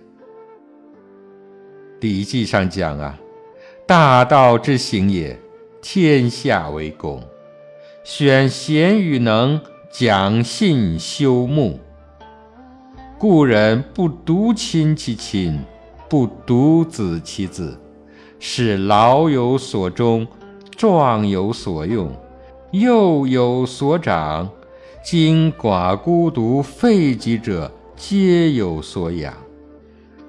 [2.00, 3.16] 礼记》上讲啊
[3.86, 5.40] ：“大道之行也，
[5.84, 7.20] 天下为公；
[8.04, 11.80] 选贤与能，讲信修睦。
[13.20, 15.60] 故人不独亲其亲，
[16.10, 17.80] 不独子其子，
[18.40, 20.26] 使老有所终，
[20.76, 22.12] 壮有所用，
[22.72, 24.50] 幼有所长。
[25.10, 29.34] 今寡孤独废疾者，皆有所养。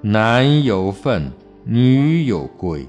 [0.01, 1.33] 男有分，
[1.65, 2.87] 女有归。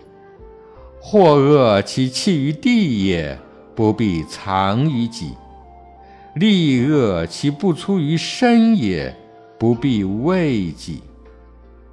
[1.01, 3.35] 或恶其弃于地也。
[3.73, 5.31] 不必藏于己，
[6.35, 9.11] 利恶其不出于身也；
[9.57, 11.01] 不必畏己。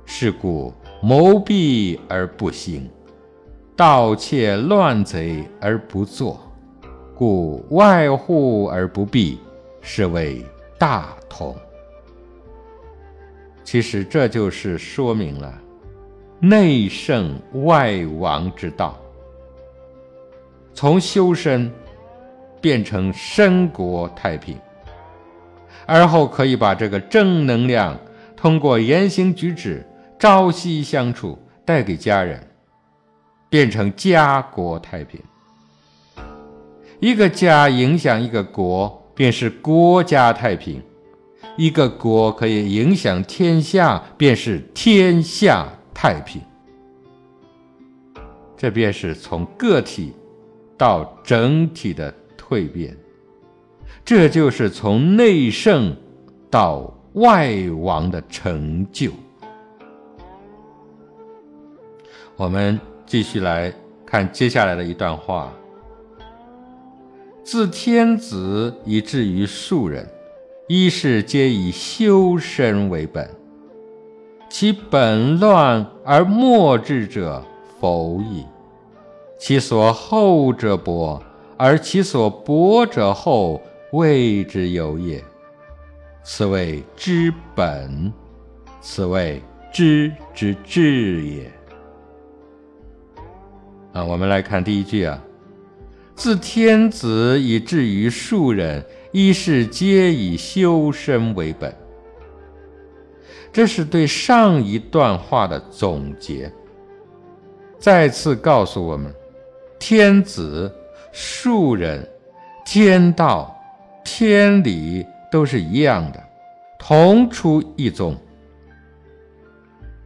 [0.04, 2.86] 是故谋弊而不兴，
[3.74, 6.38] 盗窃乱贼而不作，
[7.14, 9.38] 故外户而不闭，
[9.88, 10.44] 是谓
[10.76, 11.56] 大同。
[13.62, 15.56] 其实这就是说明了
[16.40, 19.00] 内圣外王之道。
[20.74, 21.72] 从修身
[22.60, 24.58] 变成身国太平，
[25.86, 27.96] 而后可以把这个正能量
[28.36, 29.86] 通过言行举止、
[30.18, 32.44] 朝夕相处带给家人，
[33.48, 35.22] 变成家国太平。
[36.98, 40.80] 一个家影响一个国，便是国家太平；
[41.56, 46.40] 一个国可以影响天下，便是天下太平。
[48.56, 50.12] 这便是从个体。
[50.78, 52.94] 到整体的蜕变，
[54.04, 55.96] 这就是从内圣
[56.50, 59.10] 到外王的成就。
[62.36, 63.72] 我们继续来
[64.04, 65.50] 看接下来的一段话：
[67.46, 70.04] 自天子以至于庶人，
[70.66, 73.30] 一是皆以修身为本。
[74.50, 77.40] 其本乱而末治者，
[77.78, 78.44] 否矣。
[79.38, 81.22] 其所厚者薄，
[81.56, 85.22] 而其所薄者厚，谓之有也。
[86.24, 88.12] 此谓知本，
[88.80, 89.40] 此谓
[89.72, 91.52] 知之至也。
[93.92, 95.22] 啊，我们来看第一句啊，
[96.16, 101.72] 自天子以至于庶人，一是皆以修身为本。
[103.52, 106.50] 这是对上一段话的总结，
[107.78, 109.14] 再次告诉我们。
[109.78, 110.74] 天子、
[111.12, 112.06] 庶人、
[112.64, 113.54] 天道、
[114.02, 116.22] 天理都是一样的，
[116.78, 118.16] 同出一宗。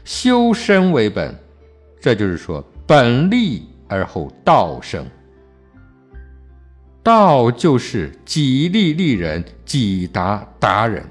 [0.04, 1.32] 修身为本，
[2.00, 5.06] 这就是说本立而后道生。
[7.02, 11.04] 道就是己利利人，己达达人。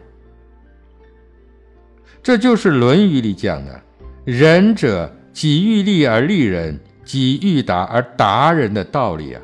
[2.22, 3.82] 这就是《论语》里讲的
[4.26, 6.80] “仁者，己欲利而利人”。
[7.10, 9.42] 己欲达而达人的道理啊！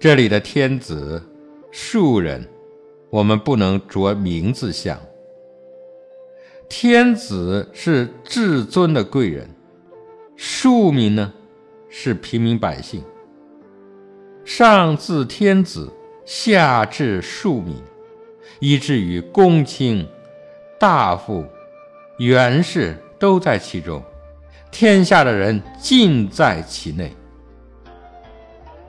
[0.00, 1.22] 这里的天子、
[1.70, 2.44] 庶人，
[3.08, 4.98] 我们不能着名字想。
[6.68, 9.48] 天子是至尊的贵人，
[10.34, 11.32] 庶民呢
[11.88, 13.00] 是平民百姓。
[14.52, 15.88] 上至天子，
[16.24, 17.76] 下至庶民，
[18.58, 20.04] 以至于公卿、
[20.76, 21.46] 大夫、
[22.18, 24.02] 元士都在其中。
[24.68, 27.12] 天下的人尽在其内。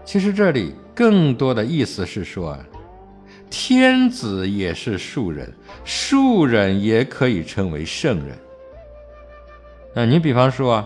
[0.03, 2.57] 其实这里更多的意思是说，
[3.47, 5.53] 天子也是庶人，
[5.85, 8.35] 庶人也可以称为圣人。
[9.93, 10.83] 那你比方说，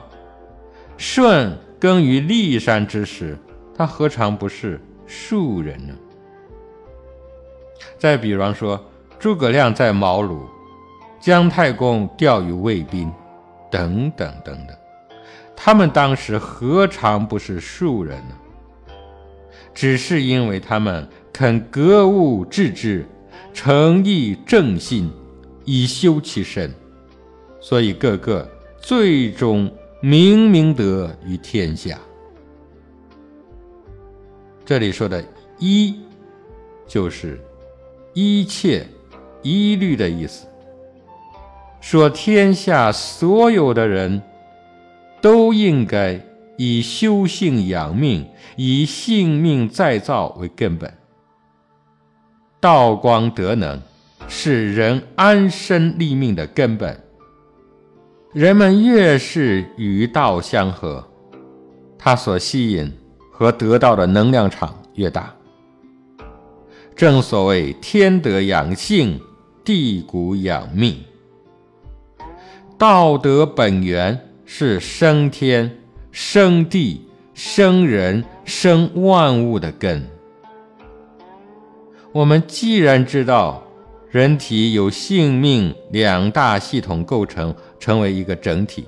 [0.98, 3.38] 舜耕于骊山之时，
[3.78, 5.94] 他何尝不是庶人呢？
[8.00, 8.82] 再比方说，
[9.20, 10.40] 诸葛亮在茅庐，
[11.20, 13.12] 姜太公钓鱼卫兵，
[13.70, 14.76] 等等等等。
[15.56, 18.36] 他们当时何尝不是庶人呢？
[19.74, 23.06] 只是因为他们肯格物致知、
[23.54, 25.12] 诚意正心，
[25.66, 26.74] 以修其身，
[27.60, 29.70] 所以个个最终
[30.00, 32.00] 明明德于天下。
[34.66, 35.24] 这里说的
[35.60, 36.00] “一”，
[36.88, 37.40] 就是
[38.14, 38.86] 一切、
[39.42, 40.48] 一律的意思，
[41.80, 44.22] 说天下所有的人。
[45.22, 46.22] 都应该
[46.56, 50.94] 以修性养命、以性命再造为根本。
[52.60, 53.82] 道光德能
[54.28, 57.04] 是人安身立命的根本。
[58.34, 61.04] 人们越是与道相合，
[61.98, 62.94] 他所吸引
[63.38, 65.34] 和得到的能量场越大。
[66.96, 69.20] 正所谓天德养性，
[69.64, 70.96] 地谷养命，
[72.78, 74.20] 道德本源。
[74.48, 75.80] 是生天、
[76.12, 77.02] 生地、
[77.34, 80.08] 生人、生万物的根，
[82.12, 83.64] 我们既然知道
[84.12, 88.88] 人体由性命两大系统构成，成为一个整体，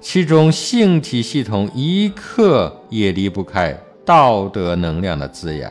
[0.00, 5.70] 其中性体系统一刻也离不开道德能量的滋养，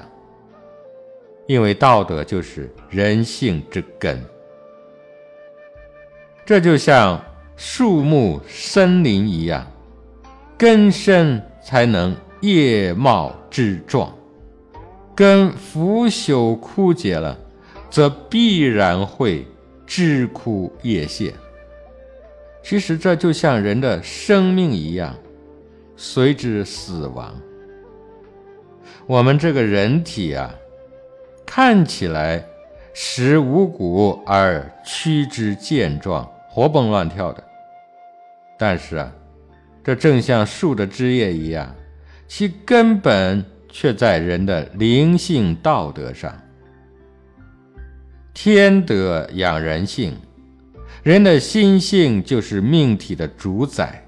[1.47, 4.23] 因为道德就是人性之根。
[6.45, 7.19] 这就像
[7.57, 9.65] 树木、森林一样，
[10.57, 14.13] 根深才能叶茂枝壮。
[15.15, 17.37] 根腐朽枯竭了，
[17.89, 19.45] 则必然会
[19.85, 21.33] 枝枯叶谢。
[22.63, 25.15] 其实这就像人的生命一样，
[25.95, 27.33] 随之死亡。
[29.05, 30.53] 我们这个人体啊，
[31.45, 32.45] 看起来
[32.93, 37.43] 食五谷而躯之健壮、活蹦乱跳的，
[38.57, 39.11] 但是啊，
[39.83, 41.75] 这正像树的枝叶一样，
[42.27, 43.45] 其根本。
[43.71, 46.35] 却在人的灵性道德上，
[48.33, 50.17] 天德养人性，
[51.09, 54.07] 人的心性就是命体的主宰，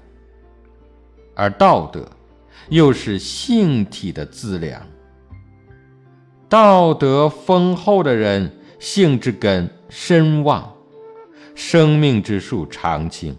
[1.34, 2.08] 而道德
[2.68, 4.80] 又是性体的资粮。
[6.48, 8.48] 道德丰厚的人，
[8.78, 10.72] 性之根深旺，
[11.56, 13.36] 生命之树长青。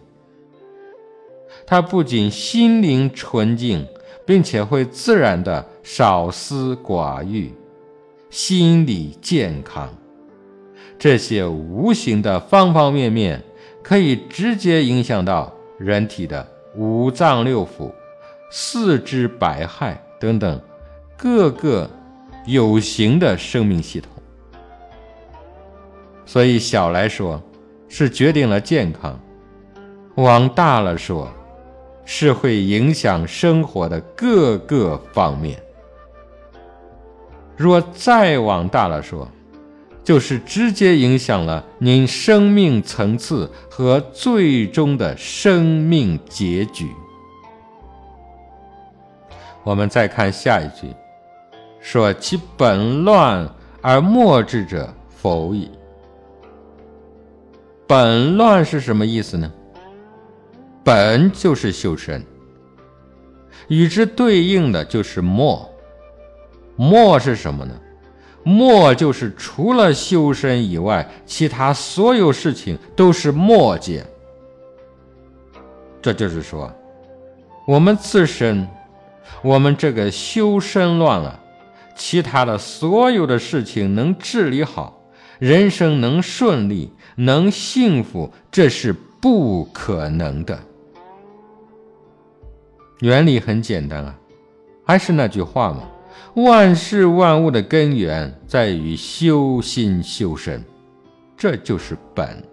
[1.65, 3.87] 他不仅心灵纯净。
[4.25, 7.51] 并且会自然的少思寡欲，
[8.29, 9.93] 心理健康，
[10.97, 13.43] 这些无形的方方面面，
[13.83, 17.91] 可以直接影响到人体的五脏六腑、
[18.49, 20.59] 四肢百骸等等
[21.17, 21.89] 各个
[22.45, 24.09] 有形的生命系统。
[26.25, 27.39] 所以小来说，
[27.89, 29.13] 是决定了健康；
[30.15, 31.29] 往大了说，
[32.05, 35.61] 是会影响生活的各个方面。
[37.55, 39.29] 若再往大了说，
[40.03, 46.89] 就是直接影响了您生命层次和最终的生命结局。
[49.63, 50.93] 我们再看下一句，
[51.79, 53.49] 说其本乱
[53.81, 55.71] 而末治者否矣。
[57.87, 59.51] 本乱是什么意思呢？
[60.83, 62.25] 本就是修身，
[63.69, 65.69] 与之对应的就是末。
[66.75, 67.73] 末是什么呢？
[68.43, 74.05] 末就是除了修身以外，其他所有事情都是末节。
[76.01, 76.71] 这就是说，
[77.65, 78.67] 我们自身，
[79.41, 81.39] 我们这个修身乱了，
[81.95, 85.01] 其他的所有的事情能治理好，
[85.39, 90.59] 人生能顺利，能幸福，这是不可能的。
[92.99, 94.19] 原理很简单啊，
[94.85, 95.83] 还是那句话嘛，
[96.35, 100.63] 万事万物的根源在于修心修身，
[101.37, 102.43] 这就是本。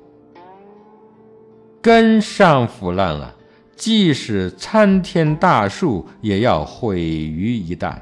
[1.81, 3.35] 根上腐烂了，
[3.75, 7.95] 即使参天大树也要毁于一旦。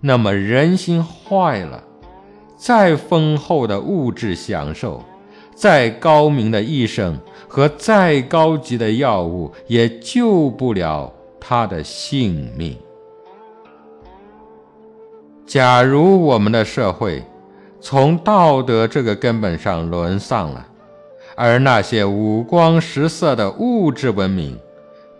[0.00, 1.82] 那么人心坏了，
[2.56, 5.02] 再丰厚的物质享受，
[5.52, 11.12] 再高明的医生和再高级的药物也救不了。
[11.40, 12.78] 他的性命。
[15.46, 17.22] 假如我们的社会
[17.80, 20.66] 从道德这个根本上沦丧了，
[21.36, 24.58] 而那些五光十色的物质文明、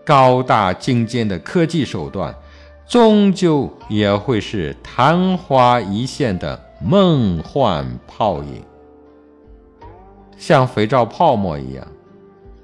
[0.03, 2.33] 高大精尖的科技手段，
[2.87, 8.63] 终究也会是昙花一现的梦幻泡影，
[10.37, 11.87] 像肥皂泡沫一样，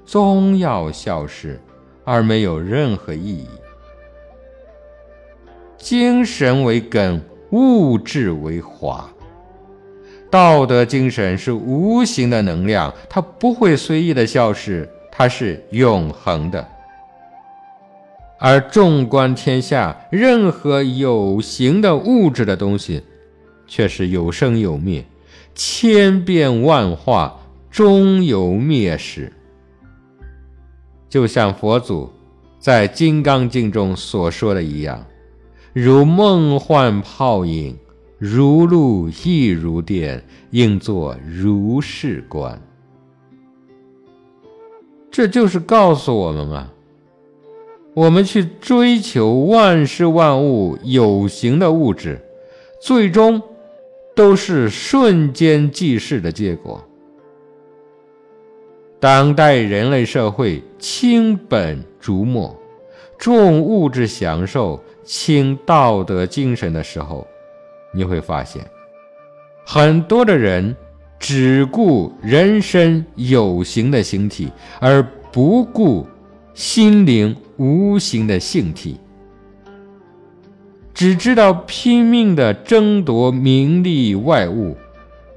[0.04, 1.60] 终要消失。
[2.04, 3.46] 而没有任何意义。
[5.76, 9.08] 精神为根，物质为华。
[10.30, 16.66] 道德精神是无形的能量，它不会随意的消失，它是永恒的。
[18.38, 23.02] 而纵观天下，任何有形的物质的东西，
[23.66, 25.04] 却是有生有灭，
[25.54, 27.38] 千变万化，
[27.70, 29.32] 终有灭时。
[31.08, 32.10] 就像佛祖
[32.58, 35.04] 在《金刚经》中所说的一样，
[35.74, 37.78] 如梦幻泡影，
[38.18, 42.60] 如露亦如电，应作如是观。
[45.10, 46.70] 这就是告诉我们啊，
[47.94, 52.20] 我们去追求万事万物有形的物质，
[52.78, 53.40] 最终
[54.14, 56.84] 都是瞬间即逝的结果。
[59.00, 62.54] 当代人类社会轻本逐末，
[63.18, 67.26] 重物质享受，清道德精神的时候，
[67.92, 68.64] 你会发现，
[69.64, 70.74] 很多的人
[71.18, 74.50] 只顾人身有形的形体，
[74.80, 76.06] 而不顾
[76.54, 78.98] 心灵无形的性体，
[80.92, 84.76] 只知道拼命的争夺名利外物，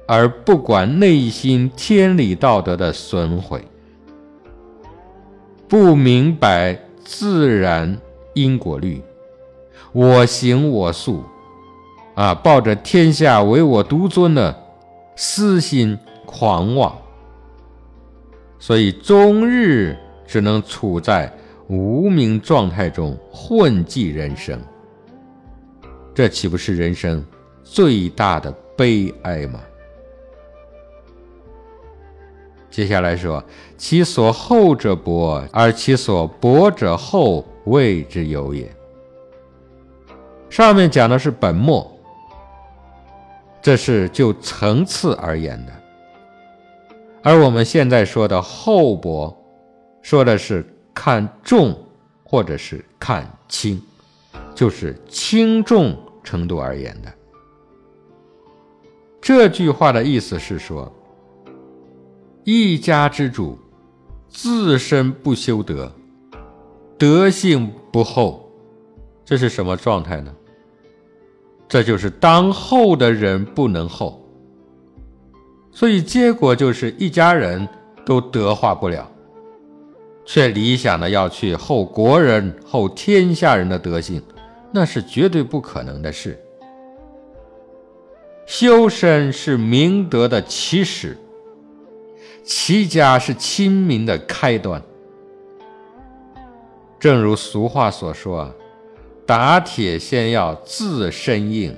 [0.06, 3.64] 而不管内心天理道德的损毁，
[5.68, 7.98] 不明白自然
[8.34, 9.02] 因果律，
[9.96, 11.24] 我行我素。
[12.14, 14.54] 啊，抱着天下唯我独尊的
[15.16, 16.94] 私心狂妄，
[18.58, 21.32] 所以终日只能处在
[21.68, 24.60] 无名状态中混迹人生，
[26.14, 27.24] 这岂不是人生
[27.62, 29.60] 最大的悲哀吗？
[32.70, 33.42] 接下来说，
[33.78, 38.75] 其所厚者薄，而其所薄者厚，谓之有也。
[40.56, 41.86] 上面讲的是本末。
[43.60, 45.72] 这是就层次而言的，
[47.22, 49.36] 而我们现在说的厚薄，
[50.00, 51.78] 说的是看重
[52.24, 53.78] 或者是看轻，
[54.54, 55.94] 就是轻重
[56.24, 57.12] 程度而言的。
[59.20, 60.90] 这句话的意思是说，
[62.44, 63.58] 一家之主
[64.30, 65.92] 自身不修德，
[66.96, 68.50] 德性不厚，
[69.22, 70.34] 这是什么状态呢？
[71.68, 74.24] 这就是当后的人不能后，
[75.72, 77.68] 所以结果就是一家人
[78.04, 79.10] 都德化不了，
[80.24, 84.22] 却理想的要去后国人、后天下人的德性，
[84.70, 86.40] 那是绝对不可能的事。
[88.46, 91.18] 修身是明德的起始，
[92.44, 94.80] 齐家是亲民的开端。
[97.00, 98.54] 正如俗话所说啊。
[99.26, 101.76] 打铁先要自身硬，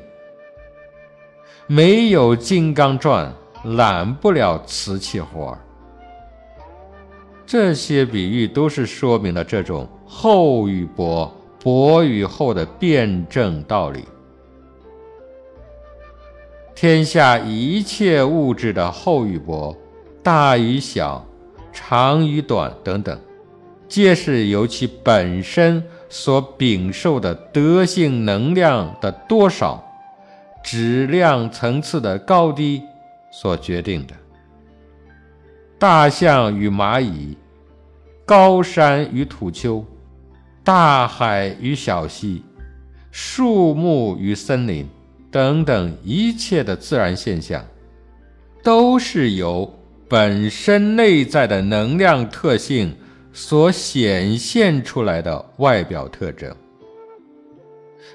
[1.67, 3.33] 没有金刚钻
[3.65, 5.59] 揽不了瓷器活儿。
[7.47, 14.05] 这些比喻都是说明了这种厚与薄、薄与厚的辩证道理。
[16.75, 19.75] 天下一切物质的厚与薄、
[20.23, 21.27] 大与小、
[21.73, 23.19] 长与短等等，
[23.89, 25.83] 皆是由其本身。
[26.09, 29.85] 所禀受的德性能量的多少、
[30.65, 32.83] 质量层次的高低
[33.31, 34.15] 所决定的。
[35.79, 37.37] 大象与蚂蚁，
[38.25, 39.85] 高山与土丘，
[40.65, 42.43] 大海与小溪，
[43.11, 44.89] 树木与森林
[45.31, 47.65] 等等一切的自然现象，
[48.63, 49.73] 都是由
[50.09, 52.97] 本身内在的能量特性。
[53.41, 56.53] 所显现出来的外表特征，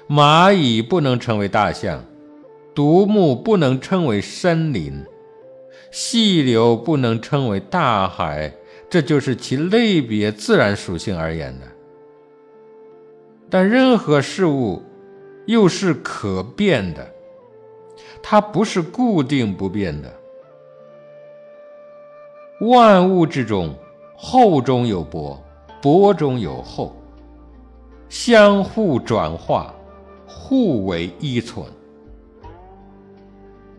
[0.06, 2.04] 蚂蚁不能成为大象，
[2.74, 5.02] 独木不能称为森林，
[5.90, 8.52] 细流不能称为大海，
[8.90, 11.66] 这就是其类别自然属性而言的。
[13.48, 14.82] 但任何事物
[15.46, 17.10] 又是可变的，
[18.22, 20.14] 它不是固定不变的，
[22.60, 23.74] 万物之中。
[24.16, 25.38] 厚中有薄，
[25.82, 26.94] 薄中有厚，
[28.08, 29.74] 相互转化，
[30.26, 31.66] 互为依存。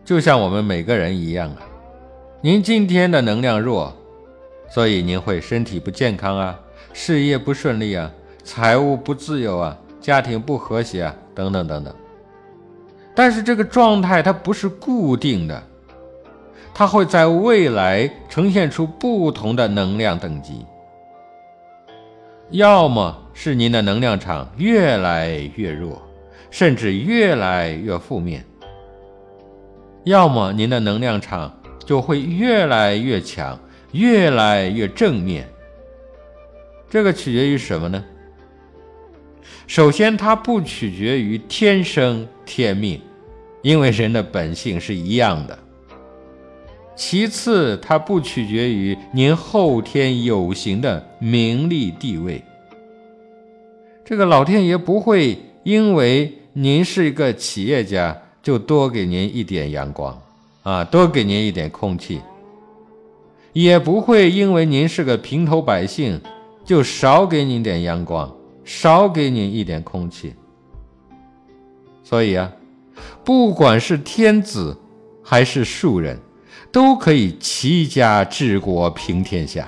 [0.04, 1.62] 就像我们每个人一样啊，
[2.40, 3.92] 您今天的能量弱，
[4.68, 6.60] 所以您会身体不健康啊，
[6.92, 8.08] 事业不顺利啊，
[8.44, 11.92] 财务不自由啊，家庭不和谐啊，等等等等。
[13.14, 15.62] 但是这个状态它不是固定的。
[16.78, 20.66] 它会在未来呈现出不同的能量等级，
[22.50, 26.02] 要么是您的能量场越来越弱，
[26.50, 28.42] 甚至越来越负面；
[30.04, 33.58] 要么您的能量场就会越来越强，
[33.92, 35.48] 越来越正面。
[36.90, 38.04] 这个取决于什么呢？
[39.66, 43.00] 首先，它不取决于天生天命，
[43.62, 45.58] 因为人的本性是一样的。
[46.96, 52.42] 其次，它不取决于您后天有形的名利地位。
[54.02, 60.18] 这个老天爷不会因为您是一个企业家，就多给您一点阳光，
[60.62, 62.18] 啊，多给您一点空气；
[63.52, 66.18] 也不会因为您是个平头百姓，
[66.64, 68.34] 就少给您点阳光，
[68.64, 70.32] 少给您一点空气。
[72.02, 72.50] 所以啊，
[73.22, 74.74] 不管是天子
[75.22, 76.18] 还是庶人。
[76.72, 79.66] 都可以齐家治国平天下，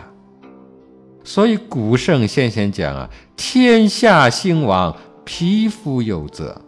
[1.25, 4.95] 所以古圣先贤讲啊，天下兴亡，
[5.25, 6.61] 匹夫有责。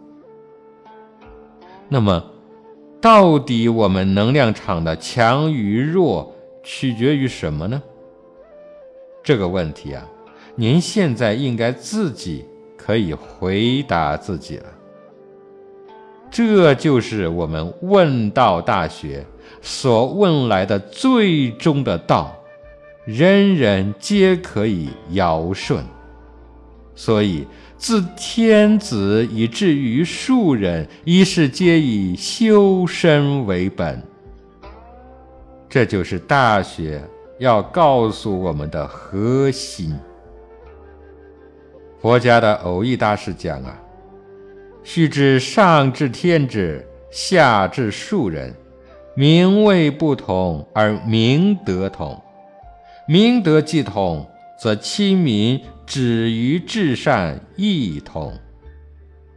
[1.89, 2.25] 那么
[3.01, 7.83] 到底我们能量场的强与弱取决于什么呢？
[9.23, 10.07] 这个问题啊，
[10.55, 12.45] 您现在应该自己
[12.77, 14.67] 可以回答自己了。
[16.31, 19.27] 这就是我们问道大学
[19.61, 22.33] 所问来的最终的道，
[23.05, 25.85] 人人皆可以尧舜。
[26.95, 34.01] 所以，自天子以至于庶人，一是皆以修身为本。
[35.69, 37.03] 这就是大学
[37.39, 39.99] 要告诉我们的核心。
[42.01, 43.77] 佛家的偶益大师讲啊。
[44.83, 48.55] 须知上至天子，下至庶人，
[49.15, 52.21] 名位不同而明德同。
[53.07, 54.27] 明德既同，
[54.61, 58.33] 则亲民止于至善亦同。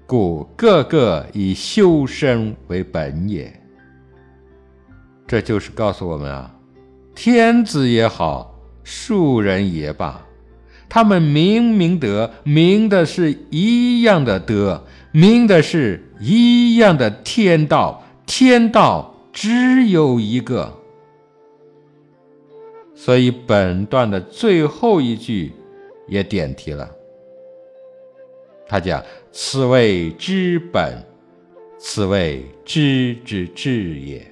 [0.06, 3.52] 故个个以修身为本也。
[5.26, 6.54] 这就是告诉我们啊，
[7.16, 10.22] 天子也好，庶人也罢，
[10.88, 14.86] 他们明明德，明的是一样的德。
[15.16, 20.74] 明的是一样的天道，天道只有一个。
[22.96, 25.54] 所以本段的最后一句
[26.08, 26.90] 也点题了。
[28.68, 31.06] 他讲：“此谓知本，
[31.78, 34.26] 此谓知之至也。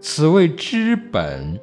[0.00, 1.60] 此谓知本，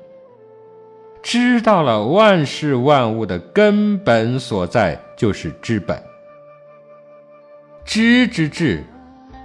[1.23, 5.99] 知道了万事万物的根本所在，就是知本。”
[7.87, 8.83] 知之至，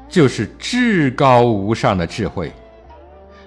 [0.08, 2.52] 就是至高无上的智慧，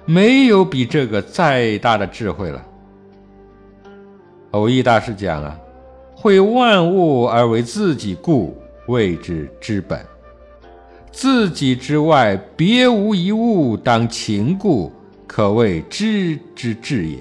[0.06, 2.66] 没有比这个再大的智慧了。
[4.52, 5.60] 偶益大师讲啊，
[6.16, 10.00] 会万物而为自己故，谓之知本。
[11.12, 14.94] 自己之外，别无一物当情故，
[15.28, 17.18] 可谓知之至也。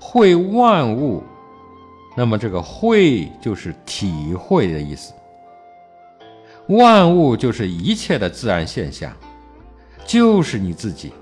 [0.00, 1.22] 会万物，
[2.16, 5.12] 那么这个会就是体会的意思。
[6.68, 9.14] 万物就是一切的自然现象，
[10.06, 11.12] 就是你自己。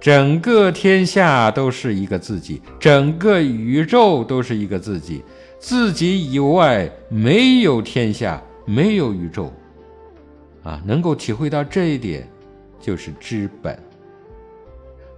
[0.00, 5.24] 整个天下都是一个自己，整个宇宙都是一个自己，
[5.58, 9.52] 自己以外没有天下，没有宇宙。
[10.62, 12.28] 啊，能够体会到这一点，
[12.80, 13.78] 就是知本。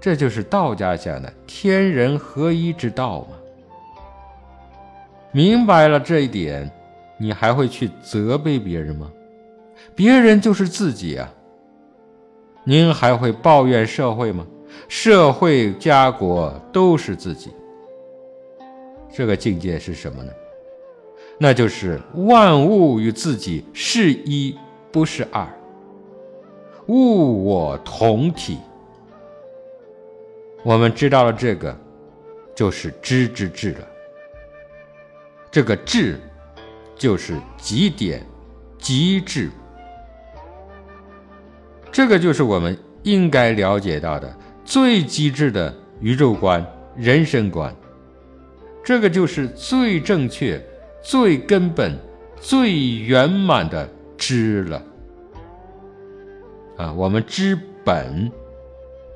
[0.01, 3.29] 这就是道家讲的天人合一之道嘛。
[5.33, 6.71] 明白了这一点。
[7.19, 9.11] 你还会去责备别人吗？
[9.95, 11.33] 别人就是自己啊。
[12.64, 14.47] 您还会抱怨社会吗？
[14.89, 17.51] 社会家国都是自己。
[19.12, 20.33] 这个境界是什么呢？
[21.39, 24.57] 那就是万物与自己是一，
[24.91, 25.47] 不是二。
[26.89, 28.59] 物我同体。
[30.62, 31.75] 我们知道了这个，
[32.55, 33.89] 就是知之至了。
[35.51, 36.19] 这个至。
[36.97, 38.24] 就是极点、
[38.78, 39.51] 极致，
[41.92, 44.34] 这个就是我们应该了解到的
[44.64, 46.64] 最极致的宇宙观、
[46.97, 47.74] 人生观。
[48.82, 50.64] 这个就是最正确、
[51.03, 51.99] 最根本、
[52.40, 54.82] 最圆满的知了。
[56.76, 58.30] 啊，我们知本，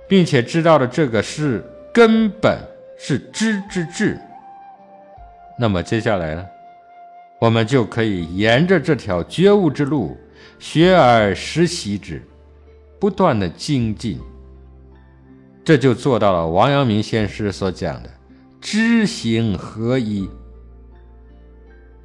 [0.08, 1.64] 并且知道了这个是
[1.94, 2.58] 根本，
[2.98, 4.18] 是知之至。
[5.58, 6.46] 那么接下来呢？
[7.41, 10.16] 我们就可以沿着这条觉悟之路，
[10.59, 12.22] 学而时习之，
[12.99, 14.20] 不断的精进。
[15.64, 18.11] 这就做到了王阳明先师所讲的
[18.61, 20.28] 知行合一。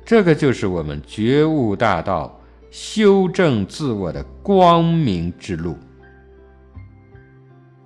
[0.05, 2.39] 这个就是我们觉悟大道、
[2.71, 5.75] 修正自我的光明之路。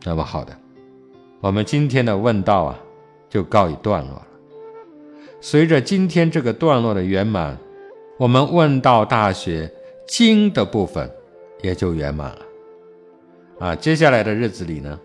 [0.03, 0.55] 那么好的，
[1.39, 2.79] 我们今天的问道啊，
[3.29, 4.27] 就告一段落了。
[5.41, 7.57] 随着今天这个段落的圆满，
[8.17, 9.71] 我们问道大学
[10.05, 11.09] 经的部分
[11.61, 12.39] 也就圆满了。
[13.59, 14.99] 啊，接下来的日子里呢，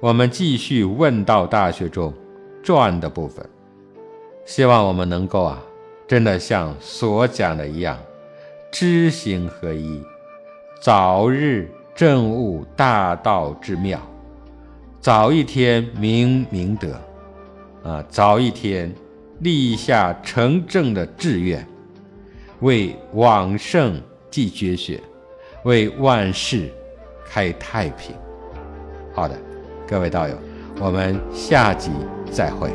[0.00, 2.12] 我们继续问道大学中
[2.62, 3.46] 传的部分，
[4.46, 5.62] 希望我们能够啊，
[6.08, 7.98] 真的像所讲的一样，
[8.70, 10.02] 知行合一，
[10.80, 14.00] 早日证悟大道之妙，
[14.98, 16.88] 早一天明明德，
[17.82, 18.90] 啊，早一天。
[19.44, 21.64] 立下成正的志愿，
[22.60, 24.98] 为往圣继绝学，
[25.64, 26.72] 为万世
[27.28, 28.16] 开太平。
[29.12, 29.38] 好的，
[29.86, 30.34] 各位道友，
[30.80, 31.90] 我们下集
[32.32, 32.70] 再会。